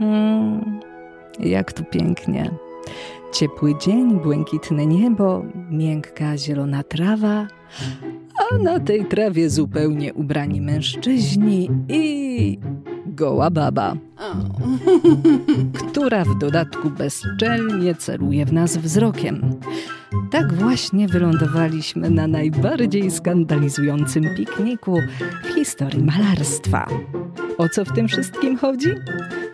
Mm, 0.00 0.80
jak 1.40 1.72
tu 1.72 1.84
pięknie. 1.84 2.50
Ciepły 3.32 3.78
dzień, 3.78 4.20
błękitne 4.20 4.86
niebo, 4.86 5.42
miękka 5.70 6.36
zielona 6.38 6.82
trawa, 6.82 7.46
a 8.52 8.58
na 8.58 8.80
tej 8.80 9.04
trawie 9.04 9.50
zupełnie 9.50 10.14
ubrani 10.14 10.60
mężczyźni 10.60 11.70
i 11.88 12.58
goła 13.06 13.50
baba, 13.50 13.96
która 15.90 16.24
w 16.24 16.38
dodatku 16.38 16.90
bezczelnie 16.90 17.94
celuje 17.94 18.46
w 18.46 18.52
nas 18.52 18.76
wzrokiem. 18.76 19.50
Tak 20.30 20.54
właśnie 20.54 21.08
wylądowaliśmy 21.08 22.10
na 22.10 22.26
najbardziej 22.26 23.10
skandalizującym 23.10 24.24
pikniku 24.36 24.98
w 25.44 25.54
historii 25.54 26.02
malarstwa. 26.02 26.86
O 27.58 27.68
co 27.68 27.84
w 27.84 27.92
tym 27.92 28.08
wszystkim 28.08 28.56
chodzi? 28.56 28.88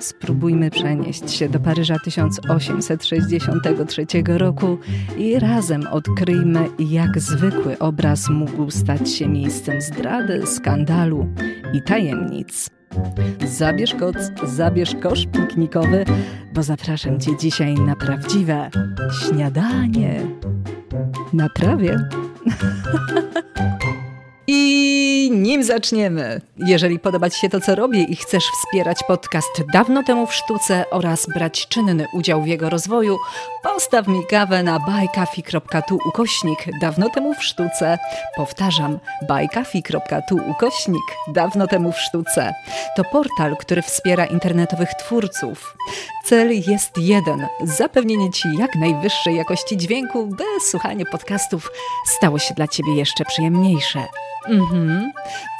Spróbujmy 0.02 0.70
przenieść 0.70 1.30
się 1.30 1.48
do 1.48 1.60
Paryża 1.60 1.96
1863 2.04 4.06
roku 4.26 4.78
i 5.18 5.38
razem 5.38 5.86
odkryjmy, 5.86 6.68
jak 6.78 7.20
zwykły 7.20 7.78
obraz 7.78 8.30
mógł 8.30 8.70
stać 8.70 9.10
się 9.10 9.28
miejscem 9.28 9.80
zdrady, 9.80 10.46
skandalu 10.46 11.28
i 11.72 11.82
tajemnic. 11.82 12.70
Zabierz 13.46 13.94
koc, 13.94 14.16
zabierz 14.44 14.94
kosz 15.02 15.26
piknikowy, 15.26 16.04
bo 16.54 16.62
zapraszam 16.62 17.20
Cię 17.20 17.36
dzisiaj 17.36 17.74
na 17.74 17.96
prawdziwe 17.96 18.70
śniadanie 19.20 20.26
na 21.32 21.48
trawie. 21.48 21.98
I 24.54 25.30
nim 25.32 25.62
zaczniemy, 25.64 26.40
jeżeli 26.56 26.98
podoba 26.98 27.30
Ci 27.30 27.40
się 27.40 27.48
to, 27.48 27.60
co 27.60 27.74
robię 27.74 28.02
i 28.02 28.16
chcesz 28.16 28.44
wspierać 28.44 29.02
podcast 29.02 29.62
Dawno 29.72 30.02
temu 30.02 30.26
w 30.26 30.34
sztuce 30.34 30.84
oraz 30.90 31.26
brać 31.34 31.68
czynny 31.68 32.06
udział 32.12 32.42
w 32.42 32.46
jego 32.46 32.70
rozwoju, 32.70 33.18
postaw 33.62 34.08
mi 34.08 34.26
kawę 34.26 34.62
na 34.62 34.80
bajkafi.tu 34.80 35.98
ukośnik 36.06 36.58
Dawno 36.80 37.10
temu 37.10 37.34
w 37.34 37.44
sztuce. 37.44 37.98
Powtarzam, 38.36 38.98
bajkafi.tu 39.28 40.36
ukośnik 40.50 41.04
Dawno 41.28 41.66
temu 41.66 41.92
w 41.92 42.00
sztuce. 42.00 42.54
To 42.96 43.04
portal, 43.04 43.56
który 43.56 43.82
wspiera 43.82 44.26
internetowych 44.26 44.94
twórców. 44.94 45.76
Cel 46.24 46.50
jest 46.70 46.98
jeden: 46.98 47.46
zapewnienie 47.64 48.30
Ci 48.30 48.48
jak 48.58 48.74
najwyższej 48.76 49.36
jakości 49.36 49.76
dźwięku, 49.76 50.26
by 50.26 50.44
słuchanie 50.60 51.06
podcastów 51.06 51.70
stało 52.06 52.38
się 52.38 52.54
dla 52.54 52.68
Ciebie 52.68 52.94
jeszcze 52.94 53.24
przyjemniejsze. 53.24 54.06
Mhm. 54.48 55.12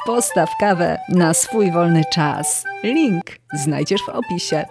Postaw 0.05 0.49
kawę 0.59 0.99
na 1.09 1.33
swój 1.33 1.71
wolny 1.71 2.03
czas. 2.13 2.63
Link 2.83 3.25
znajdziesz 3.53 4.01
w 4.01 4.09
opisie. 4.09 4.65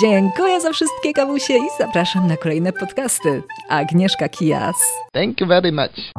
Dziękuję 0.00 0.60
za 0.60 0.72
wszystkie 0.72 1.12
kawusie 1.12 1.54
i 1.54 1.68
zapraszam 1.78 2.26
na 2.26 2.36
kolejne 2.36 2.72
podcasty. 2.72 3.42
Agnieszka 3.68 4.28
Kijas. 4.28 4.76
Thank 5.12 5.40
you 5.40 5.46
very 5.46 5.72
much. 5.72 6.12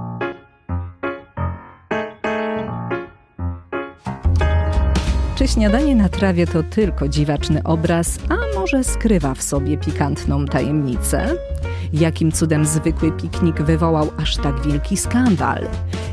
Czy 5.36 5.48
śniadanie 5.48 5.96
na 5.96 6.10
trawie 6.10 6.48
to 6.48 6.64
tylko 6.64 7.08
dziwaczny 7.08 7.64
obraz, 7.64 8.20
a 8.30 8.60
może 8.60 8.84
skrywa 8.84 9.34
w 9.34 9.42
sobie 9.44 9.78
pikantną 9.78 10.46
tajemnicę? 10.46 11.36
Jakim 11.94 12.32
cudem 12.32 12.66
zwykły 12.66 13.12
piknik 13.12 13.62
wywołał 13.62 14.12
aż 14.18 14.38
tak 14.38 14.62
wielki 14.62 14.98
skandal? 14.98 15.68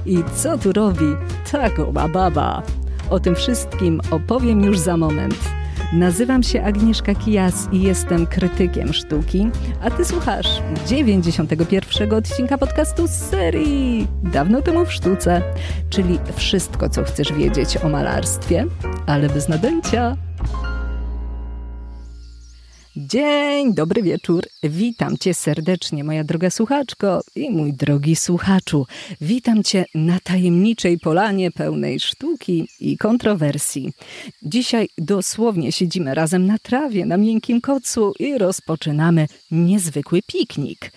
I 0.07 0.19
co 0.37 0.59
tu 0.59 0.73
robi 0.73 1.07
ta 1.53 1.71
goła 1.71 2.09
baba? 2.09 2.63
O 3.11 3.21
tym 3.21 3.35
wszystkim 3.35 4.01
opowiem 4.11 4.65
już 4.65 4.79
za 4.79 4.97
moment. 4.97 5.59
Nazywam 5.93 6.43
się 6.43 6.63
Agnieszka 6.63 7.15
Kijas 7.15 7.69
i 7.73 7.83
jestem 7.83 8.27
krytykiem 8.27 8.93
sztuki, 8.93 9.51
a 9.83 9.91
ty 9.91 10.05
słuchasz 10.05 10.63
91 10.87 12.13
odcinka 12.15 12.59
podcastu 12.59 13.07
z 13.07 13.11
serii 13.11 14.07
Dawno 14.23 14.63
temu 14.63 14.85
w 14.85 14.93
sztuce, 14.93 15.43
czyli 15.91 16.19
wszystko, 16.37 16.89
co 16.89 17.05
chcesz 17.05 17.33
wiedzieć 17.33 17.77
o 17.77 17.89
malarstwie, 17.89 18.67
ale 19.07 19.29
bez 19.29 19.49
nadęcia. 19.49 20.28
Dzień, 23.01 23.75
dobry 23.75 24.03
wieczór. 24.03 24.43
Witam 24.63 25.19
Cię 25.19 25.35
serdecznie, 25.35 26.05
moja 26.05 26.25
droga 26.25 26.51
słuchaczko 26.51 27.21
i 27.37 27.51
mój 27.51 27.73
drogi 27.73 28.17
słuchaczu. 28.17 28.87
Witam 29.21 29.63
Cię 29.63 29.85
na 29.95 30.21
tajemniczej 30.21 30.99
polanie 30.99 31.51
pełnej 31.51 32.01
sztuki 32.01 32.69
i 32.81 32.97
kontrowersji. 32.97 33.93
Dzisiaj 34.43 34.89
dosłownie 34.99 35.73
siedzimy 35.73 36.15
razem 36.15 36.47
na 36.47 36.59
trawie, 36.59 37.07
na 37.07 37.17
miękkim 37.17 37.61
kocu 37.61 38.13
i 38.19 38.39
rozpoczynamy 38.39 39.27
niezwykły 39.51 40.23
piknik. 40.23 40.93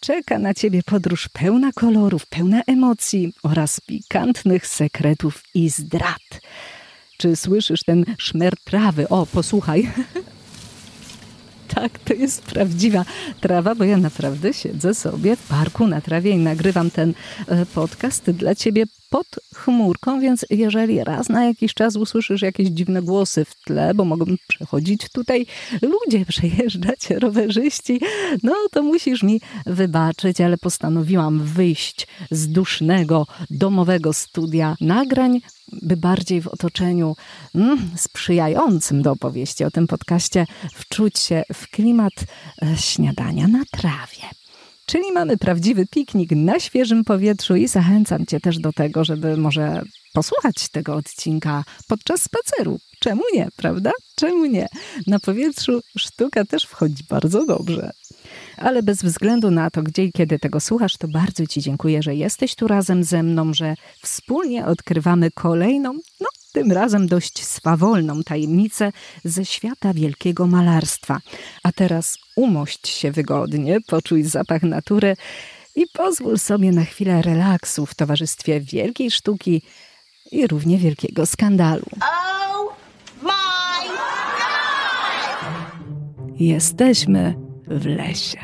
Czeka 0.00 0.38
na 0.38 0.54
Ciebie 0.54 0.82
podróż 0.86 1.28
pełna 1.28 1.72
kolorów, 1.72 2.26
pełna 2.26 2.62
emocji 2.66 3.32
oraz 3.42 3.80
pikantnych 3.80 4.66
sekretów 4.66 5.42
i 5.54 5.68
zdrad. 5.68 6.40
Czy 7.18 7.36
słyszysz 7.36 7.80
ten 7.86 8.04
szmer 8.18 8.54
trawy? 8.64 9.08
O, 9.08 9.26
posłuchaj. 9.26 9.88
tak, 11.74 11.98
to 11.98 12.14
jest 12.14 12.42
prawdziwa 12.42 13.04
trawa, 13.40 13.74
bo 13.74 13.84
ja 13.84 13.96
naprawdę 13.96 14.52
siedzę 14.52 14.94
sobie 14.94 15.36
w 15.36 15.48
parku 15.48 15.86
na 15.86 16.00
trawie 16.00 16.30
i 16.30 16.38
nagrywam 16.38 16.90
ten 16.90 17.14
e, 17.48 17.66
podcast 17.66 18.30
dla 18.30 18.54
ciebie 18.54 18.84
pod 19.10 19.26
chmurką, 19.54 20.20
więc 20.20 20.46
jeżeli 20.50 21.04
raz 21.04 21.28
na 21.28 21.44
jakiś 21.44 21.74
czas 21.74 21.96
usłyszysz 21.96 22.42
jakieś 22.42 22.68
dziwne 22.68 23.02
głosy 23.02 23.44
w 23.44 23.54
tle, 23.64 23.94
bo 23.94 24.04
mogą 24.04 24.24
przechodzić 24.48 25.08
tutaj 25.12 25.46
ludzie, 25.82 26.26
przejeżdżać 26.34 27.10
rowerzyści, 27.10 28.00
no 28.42 28.54
to 28.72 28.82
musisz 28.82 29.22
mi 29.22 29.40
wybaczyć, 29.66 30.40
ale 30.40 30.58
postanowiłam 30.58 31.44
wyjść 31.44 32.06
z 32.30 32.48
dusznego 32.48 33.26
domowego 33.50 34.12
studia 34.12 34.76
nagrań, 34.80 35.40
by 35.72 35.96
bardziej 35.96 36.40
w 36.40 36.48
otoczeniu 36.48 37.16
mm, 37.54 37.90
sprzyjającym 37.96 39.02
do 39.02 39.12
opowieści 39.12 39.64
o 39.64 39.70
tym 39.70 39.86
podcaście 39.86 40.46
wczuć 40.74 41.18
się 41.18 41.42
w 41.54 41.68
klimat 41.68 42.12
e, 42.62 42.76
śniadania 42.76 43.48
na 43.48 43.62
trawie. 43.72 44.45
Czyli 44.86 45.12
mamy 45.12 45.36
prawdziwy 45.36 45.86
piknik 45.86 46.30
na 46.30 46.60
świeżym 46.60 47.04
powietrzu 47.04 47.56
i 47.56 47.68
zachęcam 47.68 48.26
Cię 48.26 48.40
też 48.40 48.58
do 48.58 48.72
tego, 48.72 49.04
żeby 49.04 49.36
może 49.36 49.82
posłuchać 50.12 50.68
tego 50.68 50.94
odcinka 50.94 51.64
podczas 51.88 52.22
spaceru. 52.22 52.78
Czemu 53.00 53.22
nie, 53.34 53.48
prawda? 53.56 53.90
Czemu 54.14 54.44
nie? 54.44 54.66
Na 55.06 55.20
powietrzu 55.20 55.80
sztuka 55.98 56.44
też 56.44 56.64
wchodzi 56.64 57.04
bardzo 57.08 57.46
dobrze. 57.46 57.90
Ale 58.56 58.82
bez 58.82 59.02
względu 59.02 59.50
na 59.50 59.70
to, 59.70 59.82
gdzie 59.82 60.04
i 60.04 60.12
kiedy 60.12 60.38
tego 60.38 60.60
słuchasz, 60.60 60.96
to 60.96 61.08
bardzo 61.08 61.46
Ci 61.46 61.60
dziękuję, 61.60 62.02
że 62.02 62.14
jesteś 62.14 62.54
tu 62.54 62.68
razem 62.68 63.04
ze 63.04 63.22
mną, 63.22 63.54
że 63.54 63.74
wspólnie 64.02 64.66
odkrywamy 64.66 65.30
kolejną, 65.30 65.92
no 66.20 66.28
tym 66.56 66.72
razem 66.72 67.06
dość 67.06 67.44
swawolną 67.44 68.22
tajemnicę 68.22 68.92
ze 69.24 69.44
świata 69.44 69.94
wielkiego 69.94 70.46
malarstwa. 70.46 71.18
A 71.62 71.72
teraz 71.72 72.18
umość 72.36 72.88
się 72.88 73.12
wygodnie, 73.12 73.80
poczuj 73.86 74.22
zapach 74.22 74.62
natury 74.62 75.16
i 75.74 75.86
pozwól 75.92 76.38
sobie 76.38 76.72
na 76.72 76.84
chwilę 76.84 77.22
relaksu 77.22 77.86
w 77.86 77.94
towarzystwie 77.94 78.60
wielkiej 78.60 79.10
sztuki 79.10 79.62
i 80.32 80.46
równie 80.46 80.78
wielkiego 80.78 81.26
skandalu. 81.26 81.86
Oh 82.00 82.76
my 83.22 83.88
God! 83.88 84.00
Jesteśmy 86.40 87.34
w 87.66 87.86
lesie. 87.86 88.38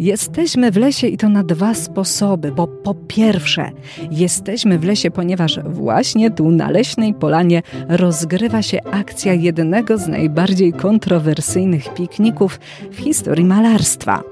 Jesteśmy 0.00 0.70
w 0.70 0.76
lesie 0.76 1.06
i 1.06 1.16
to 1.16 1.28
na 1.28 1.42
dwa 1.44 1.74
sposoby, 1.74 2.52
bo 2.52 2.66
po 2.66 2.94
pierwsze, 2.94 3.70
jesteśmy 4.10 4.78
w 4.78 4.84
lesie, 4.84 5.10
ponieważ 5.10 5.60
właśnie 5.64 6.30
tu 6.30 6.50
na 6.50 6.70
leśnej 6.70 7.14
polanie 7.14 7.62
rozgrywa 7.88 8.62
się 8.62 8.78
akcja 8.90 9.32
jednego 9.32 9.98
z 9.98 10.08
najbardziej 10.08 10.72
kontrowersyjnych 10.72 11.94
pikników 11.94 12.60
w 12.90 12.96
historii 12.96 13.44
malarstwa. 13.44 14.22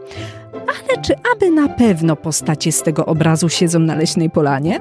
Ale 0.53 1.03
czy 1.03 1.15
aby 1.35 1.51
na 1.51 1.69
pewno 1.69 2.17
postacie 2.17 2.73
z 2.73 2.83
tego 2.83 3.07
obrazu 3.07 3.49
siedzą 3.49 3.79
na 3.79 3.95
leśnej 3.95 4.31
polanie? 4.31 4.81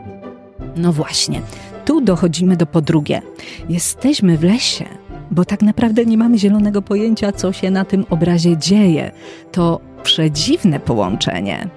No 0.75 0.93
właśnie, 0.93 1.41
tu 1.85 2.01
dochodzimy 2.01 2.57
do 2.57 2.65
podrugie. 2.65 3.21
Jesteśmy 3.69 4.37
w 4.37 4.43
lesie, 4.43 4.85
bo 5.31 5.45
tak 5.45 5.61
naprawdę 5.61 6.05
nie 6.05 6.17
mamy 6.17 6.37
zielonego 6.37 6.81
pojęcia, 6.81 7.31
co 7.31 7.53
się 7.53 7.71
na 7.71 7.85
tym 7.85 8.05
obrazie 8.09 8.57
dzieje. 8.57 9.11
To 9.51 9.92
przedziwne 10.03 10.79
połączenie. 10.79 11.67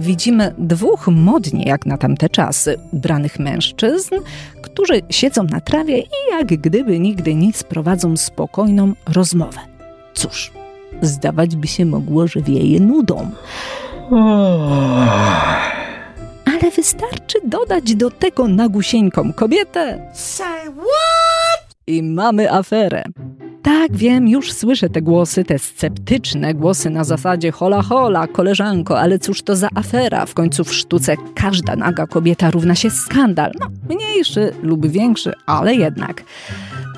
Widzimy 0.00 0.54
dwóch 0.58 1.08
modnie, 1.08 1.64
jak 1.64 1.86
na 1.86 1.98
tamte 1.98 2.28
czasy, 2.28 2.76
ubranych 2.92 3.38
mężczyzn, 3.38 4.14
którzy 4.62 5.00
siedzą 5.10 5.42
na 5.42 5.60
trawie 5.60 5.98
i 5.98 6.08
jak 6.30 6.46
gdyby 6.46 7.00
nigdy 7.00 7.34
nic 7.34 7.62
prowadzą 7.62 8.16
spokojną 8.16 8.92
rozmowę. 9.14 9.58
Cóż, 10.14 10.52
zdawać 11.02 11.56
by 11.56 11.66
się 11.66 11.84
mogło, 11.84 12.26
że 12.26 12.40
wieje 12.40 12.80
nudą. 12.80 13.30
Ale 16.44 16.70
wystarczy 16.76 17.38
dodać 17.44 17.94
do 17.94 18.10
tego 18.10 18.48
nagusieńką 18.48 19.32
kobietę. 19.32 20.10
Say 20.14 20.62
what? 20.62 21.76
I 21.86 22.02
mamy 22.02 22.52
aferę. 22.52 23.04
Tak, 23.66 23.96
wiem, 23.96 24.28
już 24.28 24.52
słyszę 24.52 24.90
te 24.90 25.02
głosy, 25.02 25.44
te 25.44 25.58
sceptyczne 25.58 26.54
głosy 26.54 26.90
na 26.90 27.04
zasadzie 27.04 27.52
hola 27.52 27.82
hola, 27.82 28.26
koleżanko, 28.26 29.00
ale 29.00 29.18
cóż 29.18 29.42
to 29.42 29.56
za 29.56 29.68
afera? 29.74 30.26
W 30.26 30.34
końcu 30.34 30.64
w 30.64 30.74
sztuce 30.74 31.16
każda 31.34 31.76
naga 31.76 32.06
kobieta 32.06 32.50
równa 32.50 32.74
się 32.74 32.90
skandal. 32.90 33.52
No, 33.60 33.66
mniejszy 33.88 34.52
lub 34.62 34.86
większy, 34.86 35.32
ale 35.46 35.74
jednak. 35.74 36.22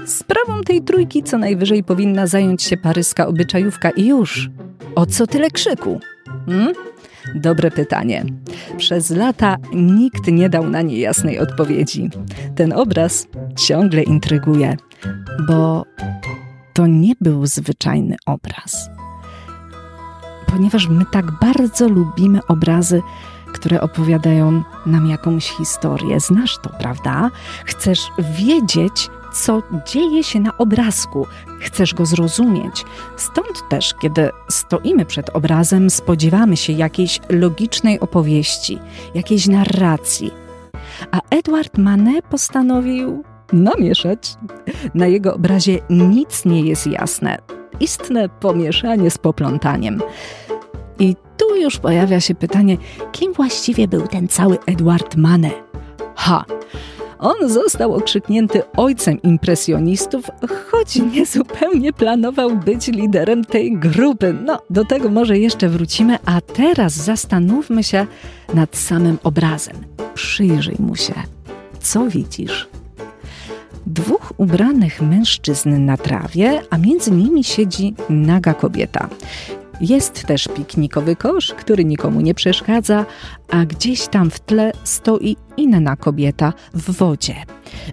Sprawą 0.07 0.63
tej 0.63 0.83
trójki 0.83 1.23
co 1.23 1.39
najwyżej 1.39 1.85
powinna 1.85 2.27
zająć 2.27 2.63
się 2.63 2.77
paryska 2.77 3.27
obyczajówka 3.27 3.91
i 3.91 4.07
już. 4.07 4.51
O 4.95 5.07
co 5.07 5.27
tyle 5.27 5.51
krzyku? 5.51 6.01
Hmm? 6.47 6.73
Dobre 7.35 7.71
pytanie. 7.71 8.25
Przez 8.77 9.11
lata 9.11 9.57
nikt 9.75 10.27
nie 10.27 10.49
dał 10.49 10.71
na 10.71 10.83
nie 10.83 10.99
jasnej 10.99 11.39
odpowiedzi. 11.39 12.11
Ten 12.55 12.73
obraz 12.73 13.27
ciągle 13.57 14.03
intryguje, 14.03 14.77
bo 15.49 15.85
to 16.79 16.87
nie 16.87 17.15
był 17.21 17.47
zwyczajny 17.47 18.17
obraz. 18.27 18.91
Ponieważ 20.47 20.89
my 20.89 21.05
tak 21.13 21.31
bardzo 21.31 21.89
lubimy 21.89 22.41
obrazy, 22.47 23.03
które 23.53 23.81
opowiadają 23.81 24.63
nam 24.87 25.07
jakąś 25.07 25.51
historię. 25.51 26.21
Znasz 26.21 26.59
to, 26.63 26.71
prawda? 26.79 27.31
Chcesz 27.65 28.11
wiedzieć, 28.19 29.11
co 29.33 29.63
dzieje 29.87 30.25
się 30.25 30.41
na 30.41 30.59
obrazku, 30.59 31.27
chcesz 31.61 31.95
go 31.95 32.07
zrozumieć. 32.07 32.85
Stąd 33.17 33.69
też, 33.69 33.95
kiedy 34.03 34.31
stoimy 34.49 35.05
przed 35.05 35.31
obrazem, 35.31 35.91
spodziewamy 35.91 36.57
się 36.57 36.73
jakiejś 36.73 37.21
logicznej 37.29 38.01
opowieści, 38.01 38.79
jakiejś 39.15 39.47
narracji. 39.47 40.31
A 41.11 41.21
Edward 41.31 41.79
Manet 41.79 42.25
postanowił 42.25 43.25
namieszać. 43.53 44.35
Na 44.95 45.07
jego 45.07 45.35
obrazie 45.35 45.79
nic 45.91 46.45
nie 46.45 46.61
jest 46.61 46.87
jasne. 46.87 47.39
Istne 47.81 48.29
pomieszanie 48.29 49.11
z 49.11 49.19
poplątaniem. 49.19 50.01
I 50.99 51.17
tu 51.37 51.57
już 51.57 51.79
pojawia 51.79 52.21
się 52.21 52.35
pytanie, 52.35 52.77
kim 53.13 53.33
właściwie 53.33 53.89
był 53.89 54.07
ten 54.07 54.29
cały 54.29 54.59
Edward 54.67 55.17
Manet? 55.17 55.55
Ha! 56.15 56.45
On 57.19 57.49
został 57.49 57.95
okrzyknięty 57.95 58.63
ojcem 58.77 59.23
impresjonistów, 59.23 60.25
choć 60.71 60.97
nie 60.97 61.27
zupełnie 61.27 61.93
planował 61.93 62.57
być 62.57 62.87
liderem 62.87 63.45
tej 63.45 63.73
grupy. 63.73 64.37
No, 64.45 64.59
do 64.71 64.85
tego 64.85 65.09
może 65.09 65.39
jeszcze 65.39 65.69
wrócimy, 65.69 66.19
a 66.25 66.41
teraz 66.41 66.93
zastanówmy 66.93 67.85
się 67.85 68.07
nad 68.55 68.77
samym 68.77 69.19
obrazem. 69.25 69.77
Przyjrzyj 70.15 70.77
mu 70.79 70.97
się. 70.97 71.15
Co 71.81 72.07
widzisz? 72.07 72.69
Dwóch 73.87 74.33
ubranych 74.37 75.03
mężczyzn 75.03 75.85
na 75.85 75.97
trawie, 75.97 76.63
a 76.71 76.79
między 76.79 77.11
nimi 77.11 77.45
siedzi 77.45 77.95
naga 78.11 78.55
kobieta. 78.55 79.09
Jest 79.81 80.25
też 80.25 80.49
piknikowy 80.57 81.17
kosz, 81.17 81.55
który 81.55 81.85
nikomu 81.85 82.21
nie 82.21 82.35
przeszkadza, 82.35 83.07
a 83.51 83.65
gdzieś 83.65 84.09
tam 84.09 84.31
w 84.31 84.41
tle 84.41 84.73
stoi 84.85 85.37
inna 85.57 85.97
kobieta 85.97 86.53
w 86.75 86.91
wodzie. 86.91 87.35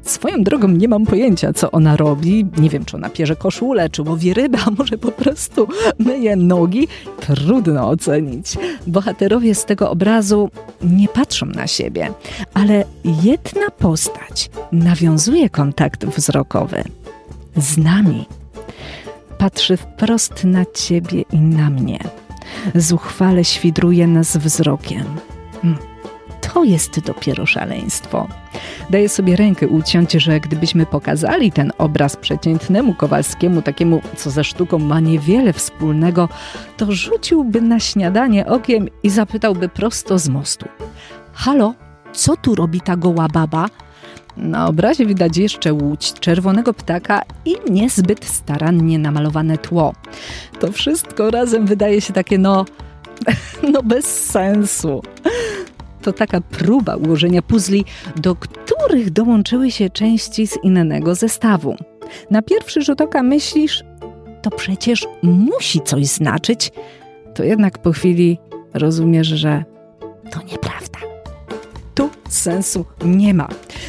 Swoją 0.03 0.43
drogą 0.43 0.67
nie 0.67 0.87
mam 0.87 1.05
pojęcia, 1.05 1.53
co 1.53 1.71
ona 1.71 1.97
robi. 1.97 2.45
Nie 2.57 2.69
wiem, 2.69 2.85
czy 2.85 2.95
ona 2.95 3.09
pierze 3.09 3.35
koszulę, 3.35 3.89
czy 3.89 4.01
łowi 4.01 4.33
rybę, 4.33 4.57
a 4.65 4.71
może 4.71 4.97
po 4.97 5.11
prostu 5.11 5.67
myje 5.99 6.35
nogi. 6.35 6.87
Trudno 7.19 7.89
ocenić. 7.89 8.57
Bohaterowie 8.87 9.55
z 9.55 9.65
tego 9.65 9.89
obrazu 9.89 10.49
nie 10.81 11.07
patrzą 11.07 11.45
na 11.45 11.67
siebie, 11.67 12.13
ale 12.53 12.83
jedna 13.23 13.69
postać 13.79 14.49
nawiązuje 14.71 15.49
kontakt 15.49 16.05
wzrokowy 16.05 16.83
z 17.57 17.77
nami 17.77 18.25
patrzy 19.37 19.77
wprost 19.77 20.43
na 20.43 20.65
ciebie 20.65 21.21
i 21.31 21.39
na 21.39 21.69
mnie. 21.69 21.99
Zuchwale 22.75 23.43
świdruje 23.43 24.07
nas 24.07 24.37
wzrokiem. 24.37 25.05
Hmm, 25.61 25.79
to 26.41 26.63
jest 26.63 26.99
dopiero 26.99 27.45
szaleństwo. 27.45 28.27
Daję 28.89 29.09
sobie 29.09 29.35
rękę 29.35 29.67
uciąć, 29.67 30.11
że 30.11 30.39
gdybyśmy 30.39 30.85
pokazali 30.85 31.51
ten 31.51 31.71
obraz 31.77 32.15
przeciętnemu 32.15 32.93
Kowalskiemu, 32.93 33.61
takiemu, 33.61 34.01
co 34.17 34.31
ze 34.31 34.43
sztuką 34.43 34.79
ma 34.79 34.99
niewiele 34.99 35.53
wspólnego, 35.53 36.29
to 36.77 36.91
rzuciłby 36.91 37.61
na 37.61 37.79
śniadanie 37.79 38.45
okiem 38.45 38.87
i 39.03 39.09
zapytałby 39.09 39.69
prosto 39.69 40.19
z 40.19 40.29
mostu. 40.29 40.65
Halo, 41.33 41.73
co 42.13 42.37
tu 42.37 42.55
robi 42.55 42.81
ta 42.81 42.95
goła 42.95 43.27
baba? 43.27 43.65
Na 44.37 44.67
obrazie 44.67 45.05
widać 45.05 45.37
jeszcze 45.37 45.73
łódź, 45.73 46.13
czerwonego 46.13 46.73
ptaka 46.73 47.21
i 47.45 47.55
niezbyt 47.71 48.25
starannie 48.25 48.99
namalowane 48.99 49.57
tło. 49.57 49.93
To 50.59 50.71
wszystko 50.71 51.31
razem 51.31 51.65
wydaje 51.65 52.01
się 52.01 52.13
takie 52.13 52.37
no, 52.37 52.65
no 53.73 53.83
bez 53.83 54.05
sensu. 54.25 55.01
To 56.01 56.13
taka 56.13 56.41
próba 56.41 56.95
ułożenia 56.95 57.41
puzli, 57.41 57.85
do 58.15 58.35
których 58.35 59.09
dołączyły 59.09 59.71
się 59.71 59.89
części 59.89 60.47
z 60.47 60.63
innego 60.63 61.15
zestawu. 61.15 61.75
Na 62.31 62.41
pierwszy 62.41 62.81
rzut 62.81 63.01
oka 63.01 63.23
myślisz, 63.23 63.83
to 64.41 64.49
przecież 64.49 65.07
musi 65.23 65.81
coś 65.81 66.05
znaczyć, 66.05 66.71
to 67.35 67.43
jednak 67.43 67.77
po 67.77 67.91
chwili 67.91 68.39
rozumiesz, 68.73 69.27
że 69.27 69.63
to 70.31 70.39
nieprawda. 70.51 70.94
Sensu 72.35 72.85
nie 73.05 73.33
ma. 73.33 73.47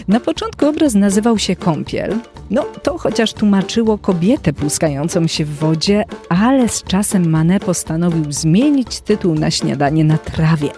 Na 0.08 0.20
początku 0.20 0.66
obraz 0.66 0.94
nazywał 0.94 1.38
się 1.38 1.56
Kąpiel. 1.56 2.18
No, 2.50 2.64
to 2.82 2.98
chociaż 2.98 3.32
tłumaczyło 3.32 3.98
kobietę 3.98 4.52
pluskającą 4.52 5.26
się 5.26 5.44
w 5.44 5.58
wodzie, 5.58 6.04
ale 6.28 6.68
z 6.68 6.82
czasem 6.82 7.30
Manet 7.30 7.64
postanowił 7.64 8.32
zmienić 8.32 9.00
tytuł 9.00 9.34
na 9.34 9.50
śniadanie 9.50 10.04
na 10.04 10.18
trawie. 10.18 10.70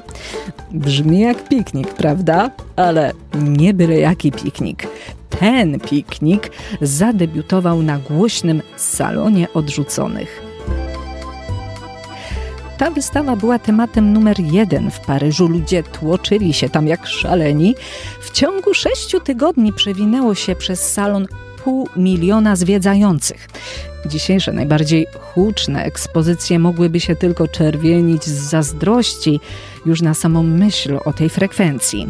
Brzmi 0.71 1.21
jak 1.21 1.49
piknik, 1.49 1.95
prawda? 1.95 2.51
Ale 2.77 3.13
nie 3.43 3.75
byle 3.75 3.99
jaki 3.99 4.33
piknik. 4.33 4.87
Ten 5.31 5.81
piknik 5.81 6.51
zadebiutował 6.81 7.83
na 7.83 7.99
głośnym 7.99 8.63
salonie 8.77 9.53
odrzuconych. 9.55 10.48
Ta 12.79 12.91
wystawa 12.91 13.37
była 13.37 13.59
tematem 13.59 14.13
numer 14.13 14.41
jeden 14.41 14.91
w 14.91 15.01
Paryżu. 15.01 15.49
Ludzie 15.49 15.83
tłoczyli 15.83 16.53
się 16.53 16.69
tam 16.69 16.87
jak 16.87 17.07
szaleni. 17.07 17.75
W 18.21 18.31
ciągu 18.31 18.75
sześciu 18.75 19.21
tygodni 19.21 19.73
przewinęło 19.73 20.35
się 20.35 20.57
przez 20.57 20.93
salon 20.93 21.27
pół 21.65 21.89
miliona 21.97 22.57
zwiedzających. 22.57 23.49
Dzisiejsze 24.07 24.53
najbardziej 24.53 25.07
huczne 25.21 25.85
ekspozycje 25.85 26.59
mogłyby 26.59 27.01
się 27.01 27.17
tylko 27.17 27.49
czerwienić 27.49 28.25
z 28.25 28.51
zazdrości 28.51 29.41
już 29.87 30.03
na 30.03 30.15
samą 30.15 30.43
myśl 30.43 30.99
o 31.05 31.13
tej 31.13 31.29
frekwencji. 31.29 32.09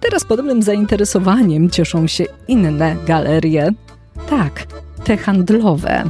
Teraz 0.00 0.24
podobnym 0.24 0.62
zainteresowaniem 0.62 1.70
cieszą 1.70 2.06
się 2.06 2.24
inne 2.48 2.96
galerie. 3.06 3.70
Tak, 4.30 4.66
te 5.04 5.16
handlowe. 5.16 6.04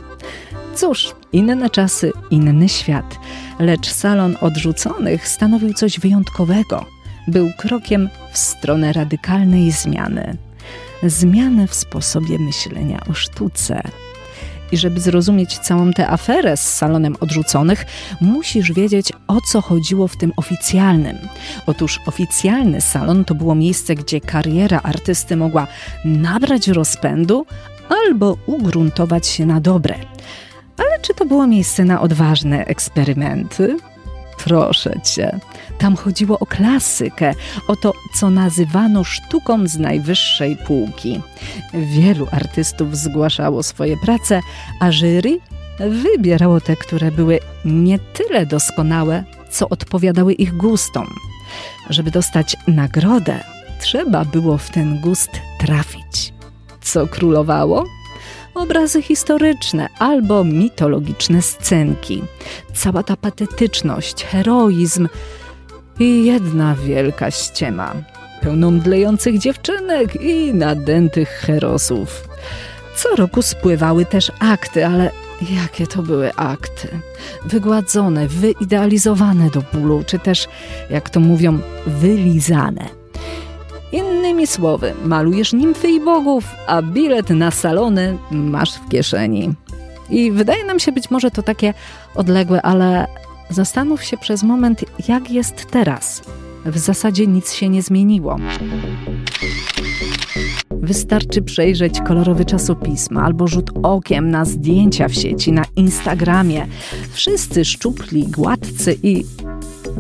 Cóż, 0.81 1.15
inne 1.33 1.71
czasy, 1.71 2.13
inny 2.31 2.69
świat. 2.69 3.19
Lecz 3.59 3.89
salon 3.89 4.37
odrzuconych 4.41 5.29
stanowił 5.29 5.75
coś 5.75 6.01
wyjątkowego. 6.01 6.87
Był 7.29 7.51
krokiem 7.59 8.09
w 8.33 8.39
stronę 8.39 8.93
radykalnej 8.93 9.71
zmiany. 9.71 10.37
Zmiany 11.03 11.67
w 11.67 11.75
sposobie 11.75 12.39
myślenia 12.39 13.01
o 13.11 13.15
sztuce. 13.15 13.83
I 14.73 14.77
żeby 14.77 15.01
zrozumieć 15.01 15.59
całą 15.59 15.93
tę 15.93 16.09
aferę 16.09 16.57
z 16.57 16.75
salonem 16.77 17.17
odrzuconych, 17.21 17.87
musisz 18.21 18.73
wiedzieć, 18.73 19.13
o 19.29 19.41
co 19.41 19.61
chodziło 19.61 20.09
w 20.09 20.17
tym 20.17 20.33
oficjalnym. 20.37 21.19
Otóż 21.67 22.01
oficjalny 22.07 22.81
salon 22.81 23.25
to 23.25 23.35
było 23.35 23.55
miejsce, 23.55 23.95
gdzie 23.95 24.21
kariera 24.21 24.81
artysty 24.83 25.37
mogła 25.37 25.67
nabrać 26.05 26.69
rozpędu 26.69 27.47
albo 27.89 28.37
ugruntować 28.47 29.27
się 29.27 29.47
na 29.47 29.61
dobre. 29.61 29.95
Ale 30.79 31.01
czy 31.03 31.15
to 31.15 31.25
było 31.25 31.47
miejsce 31.47 31.85
na 31.85 32.01
odważne 32.01 32.65
eksperymenty? 32.65 33.77
Proszę 34.45 35.01
cię. 35.05 35.39
Tam 35.79 35.97
chodziło 35.97 36.39
o 36.39 36.47
klasykę, 36.47 37.35
o 37.69 37.77
to, 37.77 37.93
co 38.15 38.31
nazywano 38.31 39.05
sztuką 39.05 39.69
z 39.69 39.79
najwyższej 39.79 40.57
półki. 40.57 41.21
Wielu 41.75 42.27
artystów 42.31 42.97
zgłaszało 42.97 43.63
swoje 43.63 43.97
prace, 43.97 44.41
a 44.81 44.93
jury 44.93 45.39
wybierało 45.79 46.61
te, 46.61 46.77
które 46.77 47.11
były 47.13 47.39
nie 47.65 47.99
tyle 47.99 48.47
doskonałe, 48.47 49.25
co 49.51 49.69
odpowiadały 49.69 50.33
ich 50.33 50.57
gustom. 50.57 51.07
Żeby 51.91 52.11
dostać 52.11 52.57
nagrodę, 52.67 53.45
trzeba 53.81 54.25
było 54.25 54.59
w 54.59 54.71
ten 54.71 55.01
gust 55.01 55.31
trafić. 55.59 56.33
Co 56.81 57.07
królowało? 57.07 57.85
Obrazy 58.59 59.03
historyczne 59.03 59.89
albo 59.99 60.45
mitologiczne 60.45 61.43
scenki. 61.43 62.23
Cała 62.75 63.03
ta 63.03 63.17
patetyczność, 63.17 64.25
heroizm 64.25 65.09
i 66.01 66.25
jedna 66.25 66.75
wielka 66.75 67.31
ściema, 67.31 67.95
pełną 68.41 68.79
dlejących 68.79 69.39
dziewczynek 69.39 70.23
i 70.23 70.55
nadętych 70.55 71.29
herosów. 71.29 72.29
Co 72.97 73.17
roku 73.17 73.43
spływały 73.43 74.05
też 74.05 74.33
akty, 74.41 74.87
ale 74.87 75.11
jakie 75.51 75.87
to 75.87 76.03
były 76.03 76.35
akty? 76.35 76.89
Wygładzone, 77.45 78.29
wyidealizowane 78.29 79.51
do 79.51 79.63
bólu, 79.73 80.05
czy 80.07 80.19
też, 80.19 80.49
jak 80.91 81.11
to 81.11 81.21
mówią, 81.21 81.59
wylizane. 81.87 82.98
Innymi 83.93 84.47
słowy, 84.47 84.95
malujesz 85.05 85.53
nimfy 85.53 85.91
i 85.91 86.01
bogów, 86.01 86.45
a 86.67 86.83
bilet 86.83 87.31
na 87.31 87.51
salony 87.51 88.19
masz 88.31 88.75
w 88.75 88.89
kieszeni. 88.89 89.55
I 90.11 90.33
wydaje 90.33 90.65
nam 90.65 90.79
się 90.79 90.93
być 90.93 91.11
może 91.11 91.31
to 91.31 91.43
takie 91.43 91.75
odległe, 92.15 92.63
ale 92.63 93.07
zastanów 93.51 94.05
się 94.05 94.17
przez 94.17 94.43
moment, 94.43 94.85
jak 95.09 95.31
jest 95.31 95.67
teraz. 95.71 96.23
W 96.65 96.79
zasadzie 96.79 97.27
nic 97.27 97.53
się 97.53 97.69
nie 97.69 97.83
zmieniło. 97.83 98.37
Wystarczy 100.71 101.43
przejrzeć 101.43 102.01
kolorowy 102.01 102.45
czasopisma 102.45 103.23
albo 103.23 103.47
rzut 103.47 103.71
okiem 103.83 104.31
na 104.31 104.45
zdjęcia 104.45 105.09
w 105.09 105.15
sieci, 105.15 105.53
na 105.53 105.65
Instagramie. 105.77 106.67
Wszyscy 107.13 107.65
szczupli, 107.65 108.27
gładcy 108.27 108.99
i 109.03 109.25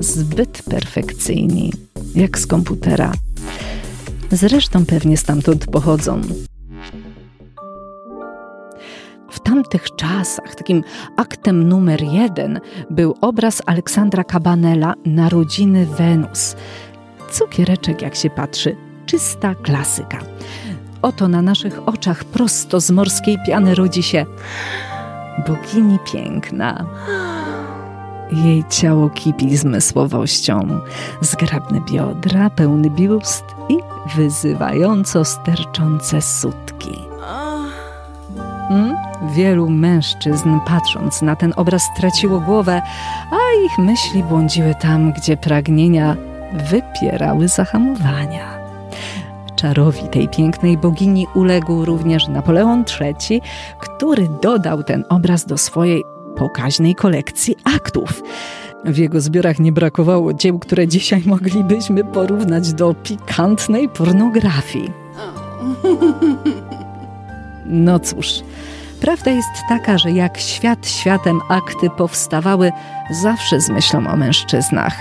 zbyt 0.00 0.62
perfekcyjni, 0.62 1.72
jak 2.14 2.38
z 2.38 2.46
komputera. 2.46 3.12
Zresztą 4.30 4.86
pewnie 4.86 5.16
stamtąd 5.16 5.66
pochodzą. 5.66 6.20
W 9.30 9.40
tamtych 9.40 9.94
czasach 9.96 10.54
takim 10.54 10.84
aktem 11.16 11.68
numer 11.68 12.02
jeden 12.02 12.60
był 12.90 13.14
obraz 13.20 13.62
Aleksandra 13.66 14.24
Cabanela 14.24 14.94
Narodziny 15.06 15.86
Wenus. 15.86 16.56
Cukiereczek, 17.30 18.02
jak 18.02 18.14
się 18.14 18.30
patrzy, 18.30 18.76
czysta 19.06 19.54
klasyka. 19.54 20.18
Oto 21.02 21.28
na 21.28 21.42
naszych 21.42 21.88
oczach 21.88 22.24
prosto 22.24 22.80
z 22.80 22.90
morskiej 22.90 23.38
piany 23.46 23.74
rodzi 23.74 24.02
się 24.02 24.26
bogini 25.46 25.98
piękna. 26.12 26.86
Jej 28.32 28.64
ciało 28.70 29.10
kipi 29.10 29.56
zmysłowością, 29.56 30.80
zgrabne 31.20 31.80
biodra, 31.80 32.50
pełny 32.50 32.90
biust 32.90 33.44
i 33.68 33.78
wyzywająco 34.16 35.24
sterczące 35.24 36.22
sutki. 36.22 36.98
Hmm? 38.68 38.96
Wielu 39.34 39.70
mężczyzn, 39.70 40.58
patrząc 40.66 41.22
na 41.22 41.36
ten 41.36 41.52
obraz, 41.56 41.82
straciło 41.96 42.40
głowę, 42.40 42.82
a 43.30 43.64
ich 43.64 43.78
myśli 43.78 44.22
błądziły 44.22 44.74
tam, 44.74 45.12
gdzie 45.12 45.36
pragnienia 45.36 46.16
wypierały 46.70 47.48
zahamowania. 47.48 48.58
Czarowi 49.56 50.08
tej 50.08 50.28
pięknej 50.28 50.78
bogini 50.78 51.26
uległ 51.34 51.84
również 51.84 52.28
Napoleon 52.28 52.84
III, 53.00 53.42
który 53.78 54.28
dodał 54.42 54.82
ten 54.82 55.04
obraz 55.08 55.46
do 55.46 55.58
swojej 55.58 56.04
pokaźnej 56.38 56.94
kolekcji 56.94 57.56
aktów. 57.76 58.22
W 58.84 58.96
jego 58.96 59.20
zbiorach 59.20 59.58
nie 59.58 59.72
brakowało 59.72 60.34
dzieł, 60.34 60.58
które 60.58 60.88
dzisiaj 60.88 61.22
moglibyśmy 61.26 62.04
porównać 62.04 62.72
do 62.72 62.94
pikantnej 62.94 63.88
pornografii. 63.88 64.90
No 67.70 67.98
cóż, 67.98 68.42
prawda 69.00 69.30
jest 69.30 69.48
taka, 69.68 69.98
że 69.98 70.12
jak 70.12 70.38
świat 70.38 70.88
światem 70.88 71.40
akty 71.48 71.90
powstawały 71.90 72.72
zawsze 73.10 73.60
z 73.60 73.70
myślą 73.70 74.06
o 74.06 74.16
mężczyznach. 74.16 74.94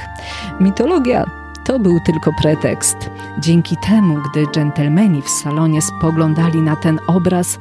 Mitologia 0.60 1.25
to 1.65 1.79
był 1.79 2.00
tylko 2.06 2.34
pretekst. 2.41 2.98
Dzięki 3.39 3.77
temu, 3.77 4.17
gdy 4.32 4.48
dżentelmeni 4.51 5.22
w 5.22 5.29
salonie 5.29 5.82
spoglądali 5.82 6.62
na 6.62 6.75
ten 6.75 7.00
obraz, 7.08 7.60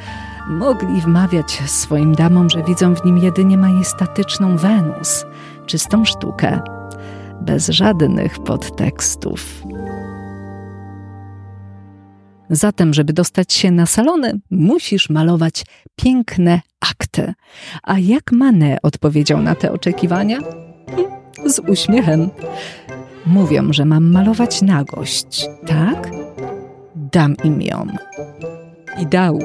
mogli 0.48 1.00
wmawiać 1.00 1.62
swoim 1.66 2.14
damom, 2.14 2.50
że 2.50 2.62
widzą 2.62 2.94
w 2.94 3.04
nim 3.04 3.18
jedynie 3.18 3.58
majestatyczną 3.58 4.56
Wenus, 4.56 5.24
czystą 5.66 6.04
sztukę, 6.04 6.60
bez 7.40 7.68
żadnych 7.68 8.38
podtekstów. 8.38 9.62
Zatem, 12.50 12.94
żeby 12.94 13.12
dostać 13.12 13.52
się 13.52 13.70
na 13.70 13.86
salony, 13.86 14.40
musisz 14.50 15.10
malować 15.10 15.64
piękne 15.96 16.60
akty. 16.80 17.34
A 17.82 17.98
jak 17.98 18.32
Manet 18.32 18.78
odpowiedział 18.82 19.42
na 19.42 19.54
te 19.54 19.72
oczekiwania? 19.72 20.38
Z 21.46 21.58
uśmiechem. 21.58 22.30
Mówią, 23.26 23.72
że 23.72 23.84
mam 23.84 24.12
malować 24.12 24.62
nagość, 24.62 25.48
tak? 25.66 26.10
Dam 26.96 27.36
im 27.44 27.62
ją. 27.62 27.86
I 28.98 29.06
dał. 29.06 29.38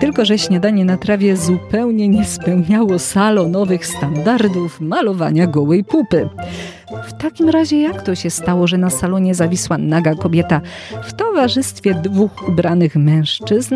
Tylko, 0.00 0.24
że 0.24 0.38
śniadanie 0.38 0.84
na 0.84 0.96
trawie 0.96 1.36
zupełnie 1.36 2.08
nie 2.08 2.24
spełniało 2.24 2.98
salonowych 2.98 3.86
standardów 3.86 4.80
malowania 4.80 5.46
gołej 5.46 5.84
pupy. 5.84 6.28
W 7.06 7.12
takim 7.12 7.48
razie 7.48 7.80
jak 7.80 8.02
to 8.02 8.14
się 8.14 8.30
stało, 8.30 8.66
że 8.66 8.78
na 8.78 8.90
salonie 8.90 9.34
zawisła 9.34 9.78
naga 9.78 10.14
kobieta 10.14 10.60
w 11.02 11.12
towarzystwie 11.12 11.94
dwóch 11.94 12.48
ubranych 12.48 12.96
mężczyzn? 12.96 13.74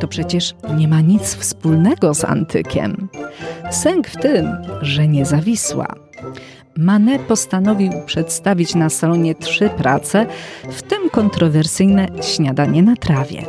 To 0.00 0.08
przecież 0.08 0.54
nie 0.76 0.88
ma 0.88 1.00
nic 1.00 1.34
wspólnego 1.34 2.14
z 2.14 2.24
antykiem. 2.24 3.08
Sęk 3.70 4.08
w 4.08 4.16
tym, 4.16 4.48
że 4.82 5.08
nie 5.08 5.24
zawisła. 5.24 5.86
Manet 6.76 7.22
postanowił 7.22 7.92
przedstawić 8.06 8.74
na 8.74 8.90
salonie 8.90 9.34
trzy 9.34 9.68
prace, 9.68 10.26
w 10.70 10.82
tym 10.82 11.10
kontrowersyjne 11.10 12.08
śniadanie 12.22 12.82
na 12.82 12.96
trawie. 12.96 13.46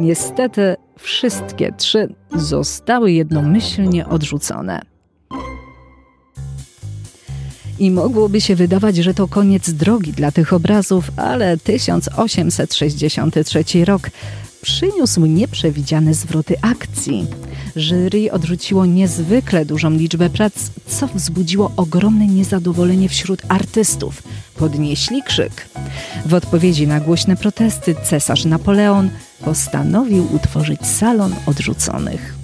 Niestety 0.00 0.76
wszystkie 0.98 1.72
trzy 1.72 2.14
zostały 2.32 3.12
jednomyślnie 3.12 4.06
odrzucone. 4.06 4.80
I 7.78 7.90
mogłoby 7.90 8.40
się 8.40 8.56
wydawać, 8.56 8.96
że 8.96 9.14
to 9.14 9.28
koniec 9.28 9.70
drogi 9.70 10.12
dla 10.12 10.32
tych 10.32 10.52
obrazów, 10.52 11.10
ale 11.16 11.56
1863 11.56 13.84
rok 13.84 14.02
przyniósł 14.62 15.26
nieprzewidziane 15.26 16.14
zwroty 16.14 16.56
akcji. 16.62 17.26
Jury 17.76 18.32
odrzuciło 18.32 18.86
niezwykle 18.86 19.64
dużą 19.64 19.90
liczbę 19.90 20.30
prac, 20.30 20.54
co 20.86 21.06
wzbudziło 21.06 21.72
ogromne 21.76 22.26
niezadowolenie 22.26 23.08
wśród 23.08 23.42
artystów. 23.48 24.22
Podnieśli 24.56 25.22
krzyk. 25.22 25.68
W 26.26 26.34
odpowiedzi 26.34 26.86
na 26.86 27.00
głośne 27.00 27.36
protesty 27.36 27.94
cesarz 28.04 28.44
Napoleon 28.44 29.10
postanowił 29.44 30.34
utworzyć 30.34 30.86
salon 30.86 31.34
odrzuconych. 31.46 32.34